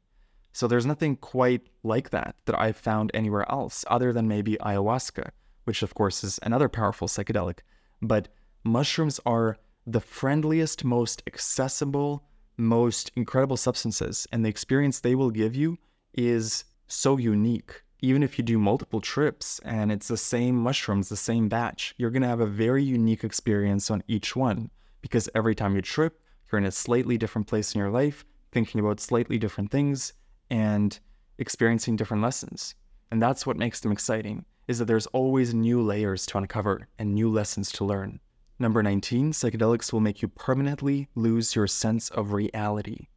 So 0.53 0.67
there's 0.67 0.87
nothing 0.87 1.17
quite 1.17 1.63
like 1.83 2.11
that 2.11 2.37
that 2.45 2.59
I've 2.59 2.77
found 2.77 3.11
anywhere 3.15 3.51
else, 3.51 3.85
other 3.89 4.13
than 4.13 4.29
maybe 4.29 4.57
ayahuasca, 4.61 5.31
which 5.65 5.83
of 5.83 5.95
course 5.95 6.23
is 6.23 6.39
another 6.43 6.69
powerful 6.69 7.09
psychedelic. 7.09 7.61
But 8.03 8.29
mushrooms 8.65 9.19
are 9.25 9.57
the 9.87 10.01
friendliest, 10.01 10.85
most 10.85 11.23
accessible, 11.27 12.25
most 12.57 13.11
incredible 13.17 13.57
substances, 13.57 14.27
and 14.33 14.45
the 14.45 14.49
experience 14.49 15.01
they 15.01 15.15
will 15.15 15.31
give 15.31 15.57
you 15.57 15.79
is 16.15 16.65
so 16.87 17.17
unique. 17.17 17.83
Even 18.01 18.23
if 18.23 18.37
you 18.37 18.45
do 18.45 18.59
multiple 18.59 19.01
trips 19.01 19.61
and 19.65 19.91
it's 19.91 20.09
the 20.09 20.17
same 20.17 20.57
mushrooms, 20.57 21.09
the 21.09 21.17
same 21.17 21.49
batch, 21.49 21.95
you're 21.97 22.11
going 22.11 22.23
to 22.23 22.29
have 22.29 22.41
a 22.41 22.47
very 22.47 22.83
unique 22.83 23.25
experience 23.25 23.91
on 23.91 24.03
each 24.09 24.35
one 24.37 24.71
because 25.01 25.29
every 25.35 25.55
time 25.55 25.75
you 25.75 25.83
trip, 25.83 26.21
you're 26.51 26.59
in 26.59 26.67
a 26.67 26.73
slightly 26.73 27.17
different 27.17 27.47
place 27.47 27.75
in 27.75 27.79
your 27.79 27.91
life, 27.91 28.25
thinking 28.51 28.81
about 28.81 29.01
slightly 29.01 29.39
different 29.39 29.71
things 29.71 30.13
and 30.51 30.99
experiencing 31.39 31.97
different 31.97 32.23
lessons. 32.23 32.75
And 33.11 33.23
that's 33.23 33.47
what 33.47 33.57
makes 33.57 33.81
them 33.81 33.93
exciting 33.93 34.45
is 34.69 34.79
that 34.79 34.85
there's 34.85 35.07
always 35.09 35.55
new 35.55 35.83
layers 35.83 36.27
to 36.27 36.39
uncover 36.39 36.89
and 36.99 37.15
new 37.15 37.31
lessons 37.31 37.73
to 37.73 37.85
learn. 37.85 38.21
Number 38.63 38.81
19, 38.81 39.33
psychedelics 39.33 39.93
will 39.93 39.99
make 39.99 40.23
you 40.23 40.29
permanently 40.29 41.09
lose 41.17 41.57
your 41.57 41.67
sense 41.67 42.11
of 42.11 42.33
reality. 42.33 43.09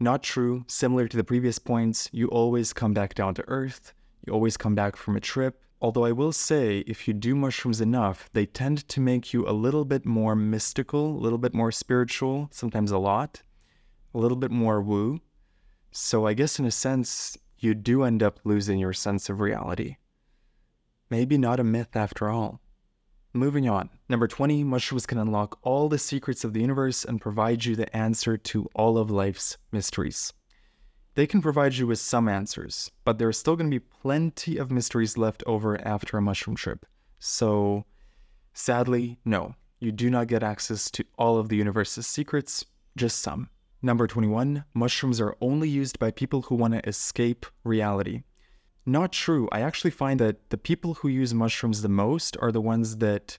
Not 0.00 0.24
true. 0.24 0.64
Similar 0.66 1.06
to 1.06 1.16
the 1.16 1.22
previous 1.22 1.60
points, 1.60 2.08
you 2.10 2.26
always 2.26 2.72
come 2.72 2.92
back 2.92 3.14
down 3.14 3.34
to 3.34 3.44
earth. 3.46 3.94
You 4.26 4.32
always 4.32 4.56
come 4.56 4.74
back 4.74 4.96
from 4.96 5.14
a 5.14 5.20
trip. 5.20 5.62
Although 5.80 6.04
I 6.04 6.10
will 6.10 6.32
say, 6.32 6.78
if 6.78 7.06
you 7.06 7.14
do 7.14 7.36
mushrooms 7.36 7.80
enough, 7.80 8.28
they 8.32 8.44
tend 8.44 8.88
to 8.88 9.00
make 9.00 9.32
you 9.32 9.48
a 9.48 9.54
little 9.54 9.84
bit 9.84 10.04
more 10.04 10.34
mystical, 10.34 11.16
a 11.16 11.22
little 11.22 11.38
bit 11.38 11.54
more 11.54 11.70
spiritual, 11.70 12.48
sometimes 12.50 12.90
a 12.90 12.98
lot, 12.98 13.40
a 14.12 14.18
little 14.18 14.36
bit 14.36 14.50
more 14.50 14.82
woo. 14.82 15.20
So 15.92 16.26
I 16.26 16.34
guess 16.34 16.58
in 16.58 16.64
a 16.64 16.72
sense, 16.72 17.38
you 17.56 17.76
do 17.76 18.02
end 18.02 18.20
up 18.20 18.40
losing 18.42 18.80
your 18.80 18.94
sense 18.94 19.28
of 19.28 19.38
reality. 19.38 19.98
Maybe 21.08 21.38
not 21.38 21.60
a 21.60 21.64
myth 21.64 21.94
after 21.94 22.28
all. 22.28 22.61
Moving 23.34 23.66
on. 23.66 23.88
Number 24.10 24.28
20, 24.28 24.62
mushrooms 24.62 25.06
can 25.06 25.16
unlock 25.16 25.58
all 25.62 25.88
the 25.88 25.98
secrets 25.98 26.44
of 26.44 26.52
the 26.52 26.60
universe 26.60 27.02
and 27.02 27.18
provide 27.18 27.64
you 27.64 27.74
the 27.74 27.94
answer 27.96 28.36
to 28.36 28.68
all 28.74 28.98
of 28.98 29.10
life's 29.10 29.56
mysteries. 29.72 30.34
They 31.14 31.26
can 31.26 31.40
provide 31.40 31.74
you 31.74 31.86
with 31.86 31.98
some 31.98 32.28
answers, 32.28 32.90
but 33.04 33.18
there 33.18 33.28
are 33.28 33.32
still 33.32 33.56
going 33.56 33.70
to 33.70 33.80
be 33.80 33.86
plenty 34.02 34.58
of 34.58 34.70
mysteries 34.70 35.16
left 35.16 35.42
over 35.46 35.80
after 35.86 36.18
a 36.18 36.22
mushroom 36.22 36.56
trip. 36.56 36.84
So, 37.20 37.86
sadly, 38.52 39.18
no, 39.24 39.54
you 39.80 39.92
do 39.92 40.10
not 40.10 40.26
get 40.26 40.42
access 40.42 40.90
to 40.90 41.04
all 41.16 41.38
of 41.38 41.48
the 41.48 41.56
universe's 41.56 42.06
secrets, 42.06 42.66
just 42.96 43.22
some. 43.22 43.48
Number 43.80 44.06
21, 44.06 44.64
mushrooms 44.74 45.22
are 45.22 45.36
only 45.40 45.70
used 45.70 45.98
by 45.98 46.10
people 46.10 46.42
who 46.42 46.54
want 46.54 46.74
to 46.74 46.86
escape 46.86 47.46
reality. 47.64 48.24
Not 48.84 49.12
true. 49.12 49.48
I 49.52 49.60
actually 49.60 49.92
find 49.92 50.18
that 50.20 50.50
the 50.50 50.58
people 50.58 50.94
who 50.94 51.08
use 51.08 51.32
mushrooms 51.32 51.82
the 51.82 51.88
most 51.88 52.36
are 52.40 52.50
the 52.50 52.60
ones 52.60 52.96
that 52.96 53.38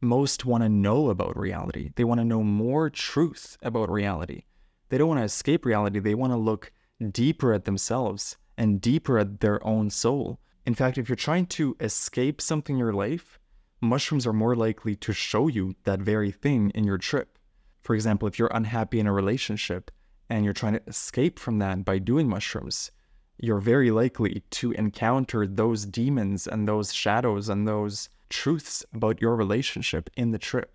most 0.00 0.44
want 0.44 0.62
to 0.62 0.68
know 0.68 1.10
about 1.10 1.36
reality. 1.36 1.90
They 1.96 2.04
want 2.04 2.20
to 2.20 2.24
know 2.24 2.44
more 2.44 2.88
truth 2.88 3.58
about 3.60 3.90
reality. 3.90 4.44
They 4.88 4.98
don't 4.98 5.08
want 5.08 5.20
to 5.20 5.24
escape 5.24 5.64
reality. 5.64 5.98
They 5.98 6.14
want 6.14 6.32
to 6.32 6.36
look 6.36 6.70
deeper 7.10 7.52
at 7.52 7.64
themselves 7.64 8.36
and 8.56 8.80
deeper 8.80 9.18
at 9.18 9.40
their 9.40 9.64
own 9.66 9.90
soul. 9.90 10.38
In 10.64 10.74
fact, 10.74 10.96
if 10.96 11.08
you're 11.08 11.16
trying 11.16 11.46
to 11.46 11.76
escape 11.80 12.40
something 12.40 12.76
in 12.76 12.80
your 12.80 12.92
life, 12.92 13.40
mushrooms 13.80 14.26
are 14.26 14.32
more 14.32 14.54
likely 14.54 14.94
to 14.96 15.12
show 15.12 15.48
you 15.48 15.74
that 15.84 16.00
very 16.00 16.30
thing 16.30 16.70
in 16.70 16.84
your 16.84 16.98
trip. 16.98 17.38
For 17.80 17.94
example, 17.94 18.28
if 18.28 18.38
you're 18.38 18.50
unhappy 18.52 19.00
in 19.00 19.06
a 19.06 19.12
relationship 19.12 19.90
and 20.28 20.44
you're 20.44 20.54
trying 20.54 20.74
to 20.74 20.82
escape 20.86 21.38
from 21.38 21.58
that 21.58 21.84
by 21.84 21.98
doing 21.98 22.28
mushrooms, 22.28 22.90
you're 23.38 23.60
very 23.60 23.90
likely 23.90 24.42
to 24.50 24.72
encounter 24.72 25.46
those 25.46 25.84
demons 25.84 26.46
and 26.46 26.66
those 26.66 26.92
shadows 26.92 27.48
and 27.48 27.66
those 27.66 28.08
truths 28.28 28.84
about 28.92 29.20
your 29.20 29.36
relationship 29.36 30.10
in 30.16 30.32
the 30.32 30.38
trip. 30.38 30.72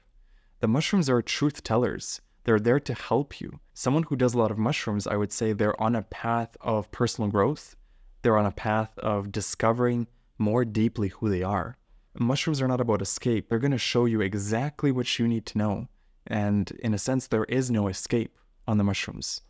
The 0.61 0.67
mushrooms 0.67 1.09
are 1.09 1.21
truth 1.21 1.63
tellers. 1.63 2.21
They're 2.45 2.59
there 2.59 2.79
to 2.79 2.93
help 2.93 3.39
you. 3.39 3.59
Someone 3.73 4.03
who 4.03 4.15
does 4.15 4.33
a 4.33 4.37
lot 4.37 4.51
of 4.51 4.57
mushrooms, 4.57 5.07
I 5.07 5.17
would 5.17 5.31
say 5.31 5.53
they're 5.53 5.79
on 5.81 5.95
a 5.95 6.03
path 6.03 6.55
of 6.61 6.91
personal 6.91 7.29
growth. 7.29 7.75
They're 8.21 8.37
on 8.37 8.45
a 8.45 8.51
path 8.51 8.97
of 8.99 9.31
discovering 9.31 10.07
more 10.37 10.65
deeply 10.65 11.09
who 11.09 11.29
they 11.29 11.43
are. 11.43 11.77
Mushrooms 12.17 12.61
are 12.61 12.67
not 12.67 12.81
about 12.81 13.01
escape. 13.01 13.49
They're 13.49 13.59
going 13.59 13.71
to 13.71 13.77
show 13.77 14.05
you 14.05 14.21
exactly 14.21 14.91
what 14.91 15.19
you 15.19 15.27
need 15.27 15.45
to 15.47 15.57
know. 15.57 15.87
And 16.27 16.71
in 16.79 16.93
a 16.93 16.97
sense, 16.97 17.27
there 17.27 17.45
is 17.45 17.69
no 17.69 17.87
escape 17.87 18.37
on 18.67 18.77
the 18.77 18.83
mushrooms. 18.83 19.41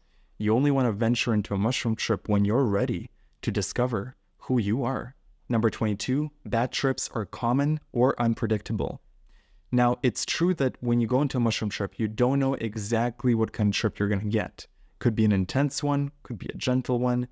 You 0.44 0.54
only 0.54 0.72
want 0.72 0.88
to 0.88 0.92
venture 0.92 1.34
into 1.34 1.54
a 1.54 1.58
mushroom 1.58 1.96
trip 1.96 2.28
when 2.28 2.44
you're 2.44 2.66
ready 2.66 3.10
to 3.44 3.50
discover 3.50 4.18
who 4.40 4.60
you 4.60 4.84
are. 4.84 5.16
Number 5.48 5.70
22, 5.70 6.32
bad 6.46 6.74
trips 6.74 7.10
are 7.14 7.24
common 7.24 7.80
or 7.94 8.14
unpredictable. 8.22 9.00
Now, 9.72 10.00
it's 10.04 10.26
true 10.26 10.54
that 10.56 10.76
when 10.82 11.00
you 11.00 11.08
go 11.08 11.22
into 11.22 11.38
a 11.38 11.40
mushroom 11.40 11.70
trip, 11.70 11.98
you 11.98 12.10
don't 12.10 12.40
know 12.40 12.56
exactly 12.56 13.34
what 13.34 13.54
kind 13.54 13.70
of 13.70 13.78
trip 13.78 13.98
you're 13.98 14.10
going 14.10 14.20
to 14.20 14.28
get. 14.28 14.68
Could 15.00 15.16
be 15.16 15.24
an 15.24 15.32
intense 15.32 15.82
one, 15.82 16.12
could 16.24 16.40
be 16.40 16.50
a 16.54 16.58
gentle 16.58 17.00
one. 17.00 17.30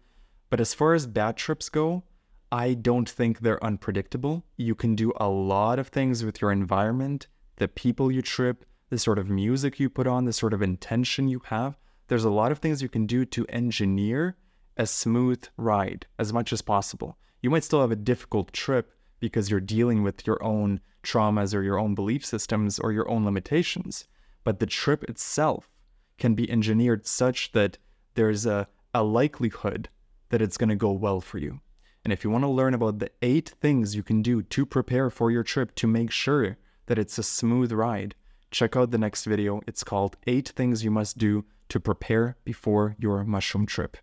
But 0.50 0.62
as 0.62 0.74
far 0.74 0.94
as 0.94 1.06
bad 1.06 1.36
trips 1.36 1.68
go, 1.68 2.06
I 2.50 2.76
don't 2.76 3.10
think 3.10 3.40
they're 3.40 3.62
unpredictable. 3.62 4.46
You 4.56 4.74
can 4.74 4.96
do 4.96 5.12
a 5.18 5.28
lot 5.28 5.80
of 5.80 5.90
things 5.90 6.24
with 6.24 6.40
your 6.40 6.54
environment, 6.54 7.28
the 7.58 7.68
people 7.68 8.10
you 8.10 8.22
trip, 8.22 8.64
the 8.90 8.98
sort 8.98 9.20
of 9.20 9.30
music 9.30 9.82
you 9.82 9.90
put 9.90 10.08
on, 10.08 10.24
the 10.24 10.32
sort 10.32 10.54
of 10.54 10.62
intention 10.62 11.28
you 11.28 11.42
have 11.48 11.78
there's 12.12 12.26
a 12.26 12.30
lot 12.30 12.52
of 12.52 12.60
things 12.60 12.82
you 12.82 12.90
can 12.90 13.06
do 13.06 13.24
to 13.24 13.48
engineer 13.48 14.36
a 14.76 14.86
smooth 14.86 15.42
ride 15.56 16.06
as 16.20 16.34
much 16.34 16.52
as 16.52 16.62
possible. 16.62 17.18
You 17.42 17.50
might 17.50 17.64
still 17.64 17.80
have 17.80 17.92
a 17.92 17.96
difficult 17.96 18.52
trip 18.52 18.92
because 19.22 19.50
you're 19.50 19.62
dealing 19.62 20.04
with 20.04 20.28
your 20.28 20.44
own 20.44 20.82
traumas 21.04 21.56
or 21.56 21.64
your 21.64 21.80
own 21.80 21.96
belief 21.96 22.26
systems 22.26 22.80
or 22.80 22.92
your 22.92 23.10
own 23.10 23.24
limitations, 23.24 24.10
but 24.44 24.60
the 24.60 24.66
trip 24.66 25.06
itself 25.06 25.70
can 26.18 26.36
be 26.36 26.52
engineered 26.52 27.08
such 27.08 27.54
that 27.54 27.78
there's 28.16 28.46
a, 28.46 28.68
a 28.94 29.04
likelihood 29.04 29.88
that 30.32 30.42
it's 30.42 30.58
going 30.58 30.68
to 30.68 30.76
go 30.76 30.92
well 30.92 31.22
for 31.22 31.38
you. 31.38 31.62
And 32.04 32.12
if 32.12 32.26
you 32.26 32.30
want 32.30 32.44
to 32.44 32.50
learn 32.50 32.74
about 32.74 33.00
the 33.00 33.12
eight 33.22 33.54
things 33.62 33.96
you 33.96 34.04
can 34.04 34.22
do 34.22 34.42
to 34.42 34.66
prepare 34.66 35.10
for 35.10 35.32
your 35.32 35.44
trip 35.44 35.74
to 35.76 35.88
make 35.88 36.12
sure 36.12 36.58
that 36.88 37.00
it's 37.00 37.18
a 37.18 37.24
smooth 37.24 37.72
ride, 37.72 38.16
check 38.52 38.76
out 38.76 38.92
the 38.92 38.98
next 38.98 39.26
video. 39.26 39.62
It's 39.66 39.84
called 39.84 40.18
Eight 40.28 40.50
Things 40.50 40.84
You 40.84 40.92
Must 40.92 41.18
Do 41.18 41.46
to 41.70 41.80
prepare 41.80 42.36
before 42.44 42.96
your 43.00 43.24
mushroom 43.24 43.66
trip. 43.66 43.98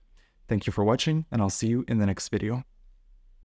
Thank 0.49 0.67
you 0.67 0.73
for 0.73 0.83
watching, 0.83 1.27
and 1.31 1.43
I'll 1.43 1.51
see 1.51 1.69
you 1.69 1.85
in 1.87 1.99
the 1.99 2.07
next 2.07 2.31
video. 2.31 2.65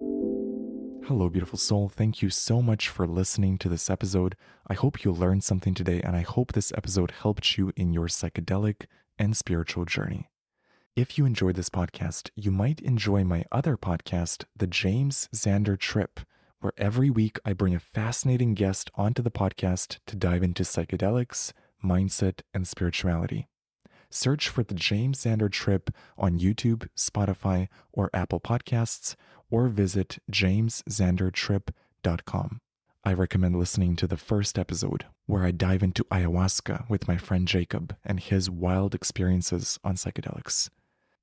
Hello, 0.01 1.29
beautiful 1.29 1.59
soul. 1.59 1.89
Thank 1.89 2.23
you 2.23 2.31
so 2.31 2.61
much 2.61 2.89
for 2.89 3.07
listening 3.07 3.59
to 3.59 3.69
this 3.69 3.91
episode. 3.91 4.35
I 4.67 4.75
hope 4.75 5.05
you 5.05 5.13
learned 5.13 5.45
something 5.45 5.75
today, 5.75 6.01
and 6.01 6.17
I 6.17 6.23
hope 6.23 6.53
this 6.53 6.73
episode 6.77 7.13
helped 7.13 7.59
you 7.59 7.73
in 7.77 7.93
your 7.93 8.09
psychedelic 8.09 8.87
and 9.19 9.37
spiritual 9.37 9.85
journey. 9.85 10.31
If 10.97 11.19
you 11.19 11.27
enjoyed 11.27 11.57
this 11.57 11.69
podcast, 11.69 12.31
you 12.35 12.51
might 12.51 12.81
enjoy 12.81 13.23
my 13.23 13.45
other 13.53 13.77
podcast, 13.77 14.45
The 14.57 14.67
James 14.67 15.29
Xander 15.35 15.79
Trip, 15.79 16.21
where 16.61 16.73
every 16.77 17.11
week 17.11 17.39
I 17.45 17.53
bring 17.53 17.75
a 17.75 17.81
fascinating 17.81 18.55
guest 18.55 18.91
onto 18.95 19.23
the 19.23 19.31
podcast 19.31 19.99
to 20.07 20.17
dive 20.17 20.43
into 20.43 20.63
psychedelics, 20.63 21.53
mindset, 21.85 22.41
and 22.55 22.67
spirituality 22.67 23.49
search 24.11 24.49
for 24.49 24.63
the 24.63 24.75
James 24.75 25.23
Xander 25.23 25.51
Trip 25.51 25.91
on 26.17 26.39
YouTube, 26.39 26.89
Spotify, 26.97 27.67
or 27.93 28.09
Apple 28.13 28.39
Podcasts, 28.41 29.17
or 29.51 29.67
visit 29.69 30.19
jamesxandertrip.com. 30.31 32.61
I 33.05 33.13
recommend 33.13 33.57
listening 33.57 33.95
to 33.97 34.07
the 34.09 34.17
first 34.17 34.59
episode, 34.59 35.05
where 35.27 35.45
I 35.45 35.51
dive 35.53 35.83
into 35.83 36.05
ayahuasca 36.05 36.89
with 36.89 37.07
my 37.07 37.19
friend 37.19 37.47
Jacob 37.47 37.95
and 38.05 38.19
his 38.19 38.51
wild 38.51 38.95
experiences 38.95 39.79
on 39.85 39.95
psychedelics. 39.95 40.71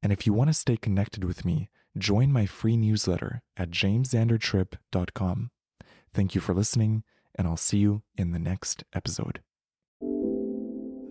And 0.02 0.14
if 0.14 0.26
you 0.26 0.34
want 0.34 0.50
to 0.50 0.54
stay 0.54 0.78
connected 0.78 1.26
with 1.26 1.44
me, 1.44 1.70
join 1.98 2.32
my 2.32 2.46
free 2.46 2.78
newsletter 2.78 3.42
at 3.58 3.70
jamesxandertrip.com. 3.72 5.50
Thank 6.14 6.36
you 6.36 6.42
for 6.42 6.54
listening, 6.54 7.04
and 7.36 7.48
I'll 7.48 7.58
see 7.58 7.80
you 7.80 8.04
in 8.18 8.32
the 8.32 8.40
next 8.40 8.84
episode. 8.94 9.42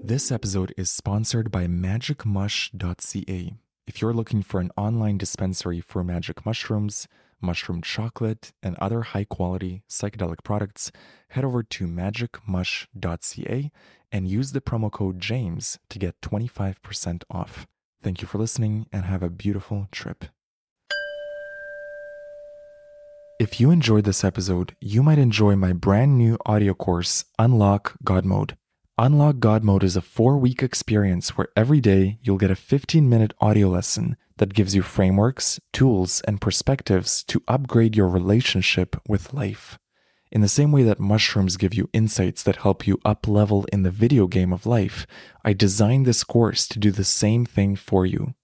This 0.04 0.32
episode 0.32 0.74
is 0.76 0.90
sponsored 0.90 1.50
by 1.50 1.66
magicmush.ca. 1.66 3.54
If 3.86 4.00
you're 4.00 4.12
looking 4.12 4.42
for 4.42 4.60
an 4.60 4.70
online 4.76 5.18
dispensary 5.18 5.80
for 5.80 6.04
magic 6.04 6.44
mushrooms, 6.46 7.08
mushroom 7.40 7.82
chocolate, 7.82 8.52
and 8.62 8.76
other 8.76 9.02
high 9.02 9.24
quality 9.24 9.82
psychedelic 9.88 10.44
products, 10.44 10.92
head 11.28 11.44
over 11.44 11.62
to 11.62 11.86
magicmush.ca 11.86 13.70
and 14.12 14.28
use 14.28 14.52
the 14.52 14.60
promo 14.60 14.90
code 14.90 15.20
JAMES 15.20 15.78
to 15.88 15.98
get 15.98 16.20
25% 16.20 17.24
off. 17.30 17.66
Thank 18.02 18.22
you 18.22 18.28
for 18.28 18.38
listening 18.38 18.86
and 18.92 19.04
have 19.04 19.22
a 19.22 19.30
beautiful 19.30 19.88
trip. 19.90 20.24
If 23.42 23.59
you 23.59 23.72
enjoyed 23.72 24.05
this 24.05 24.22
episode, 24.22 24.76
you 24.81 25.02
might 25.02 25.18
enjoy 25.18 25.57
my 25.57 25.72
brand 25.72 26.16
new 26.16 26.38
audio 26.46 26.74
course, 26.74 27.24
Unlock 27.40 27.96
God 28.05 28.24
Mode. 28.24 28.57
Unlock 28.98 29.40
God 29.40 29.64
Mode 29.64 29.83
is 29.83 29.96
a 29.96 30.00
four 30.00 30.38
week 30.38 30.62
experience 30.62 31.37
where 31.37 31.48
every 31.57 31.81
day 31.81 32.20
you'll 32.22 32.38
get 32.38 32.52
a 32.52 32.55
15 32.55 33.09
minute 33.09 33.35
audio 33.40 33.68
lesson 33.68 34.16
that 34.37 34.55
gives 34.55 34.76
you 34.76 34.83
frameworks, 34.83 35.59
tools, 35.72 36.20
and 36.20 36.40
perspectives 36.40 37.24
to 37.24 37.42
upgrade 37.48 37.96
your 37.96 38.07
relationship 38.07 38.94
with 39.09 39.35
life. 39.35 39.76
In 40.31 40.40
the 40.40 40.46
same 40.46 40.70
way 40.70 40.85
that 40.85 41.00
mushrooms 41.00 41.57
give 41.57 41.74
you 41.74 41.90
insights 41.92 42.44
that 42.44 42.62
help 42.62 42.87
you 42.87 43.00
up 43.05 43.26
level 43.26 43.66
in 43.72 43.83
the 43.83 43.90
video 43.90 44.28
game 44.28 44.52
of 44.52 44.66
life, 44.66 45.05
I 45.44 45.52
designed 45.52 46.07
this 46.07 46.22
course 46.22 46.68
to 46.68 46.78
do 46.78 46.92
the 46.92 47.02
same 47.02 47.44
thing 47.44 47.74
for 47.74 48.07
you. 48.07 48.35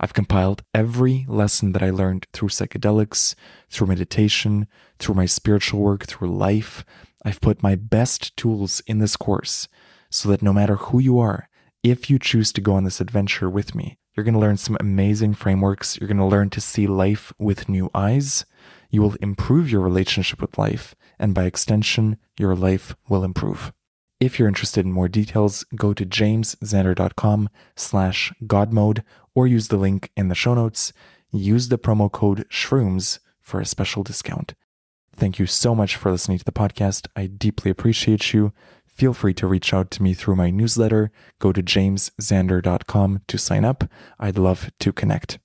I've 0.00 0.14
compiled 0.14 0.62
every 0.74 1.24
lesson 1.28 1.72
that 1.72 1.82
I 1.82 1.90
learned 1.90 2.26
through 2.32 2.48
psychedelics, 2.48 3.34
through 3.70 3.86
meditation, 3.86 4.66
through 4.98 5.14
my 5.14 5.26
spiritual 5.26 5.80
work, 5.80 6.06
through 6.06 6.36
life. 6.36 6.84
I've 7.24 7.40
put 7.40 7.62
my 7.62 7.74
best 7.74 8.36
tools 8.36 8.80
in 8.86 8.98
this 8.98 9.16
course 9.16 9.68
so 10.10 10.28
that 10.28 10.42
no 10.42 10.52
matter 10.52 10.76
who 10.76 10.98
you 10.98 11.18
are, 11.18 11.48
if 11.82 12.08
you 12.08 12.18
choose 12.18 12.52
to 12.52 12.60
go 12.60 12.74
on 12.74 12.84
this 12.84 13.00
adventure 13.00 13.50
with 13.50 13.74
me, 13.74 13.98
you're 14.14 14.24
going 14.24 14.34
to 14.34 14.40
learn 14.40 14.58
some 14.58 14.76
amazing 14.78 15.34
frameworks. 15.34 15.98
You're 15.98 16.08
going 16.08 16.18
to 16.18 16.24
learn 16.24 16.50
to 16.50 16.60
see 16.60 16.86
life 16.86 17.32
with 17.38 17.68
new 17.68 17.90
eyes. 17.94 18.44
You 18.90 19.00
will 19.00 19.14
improve 19.22 19.70
your 19.70 19.80
relationship 19.80 20.40
with 20.40 20.58
life, 20.58 20.94
and 21.18 21.34
by 21.34 21.44
extension, 21.44 22.18
your 22.38 22.54
life 22.54 22.94
will 23.08 23.24
improve. 23.24 23.72
If 24.20 24.38
you're 24.38 24.48
interested 24.48 24.84
in 24.84 24.92
more 24.92 25.08
details, 25.08 25.64
go 25.74 25.92
to 25.94 26.06
jamesxander.com 26.06 27.48
slash 27.74 28.32
godmode 28.44 29.02
or 29.34 29.46
use 29.46 29.68
the 29.68 29.76
link 29.76 30.10
in 30.16 30.28
the 30.28 30.34
show 30.34 30.54
notes. 30.54 30.92
Use 31.30 31.68
the 31.68 31.78
promo 31.78 32.10
code 32.10 32.46
SHROOMS 32.50 33.18
for 33.40 33.60
a 33.60 33.66
special 33.66 34.02
discount. 34.02 34.54
Thank 35.14 35.38
you 35.38 35.46
so 35.46 35.74
much 35.74 35.96
for 35.96 36.10
listening 36.10 36.38
to 36.38 36.44
the 36.44 36.52
podcast. 36.52 37.06
I 37.14 37.26
deeply 37.26 37.70
appreciate 37.70 38.32
you. 38.32 38.52
Feel 38.86 39.14
free 39.14 39.34
to 39.34 39.46
reach 39.46 39.72
out 39.72 39.90
to 39.92 40.02
me 40.02 40.14
through 40.14 40.36
my 40.36 40.50
newsletter. 40.50 41.10
Go 41.38 41.52
to 41.52 41.62
jamesxander.com 41.62 43.22
to 43.26 43.38
sign 43.38 43.64
up. 43.64 43.84
I'd 44.18 44.38
love 44.38 44.70
to 44.80 44.92
connect. 44.92 45.38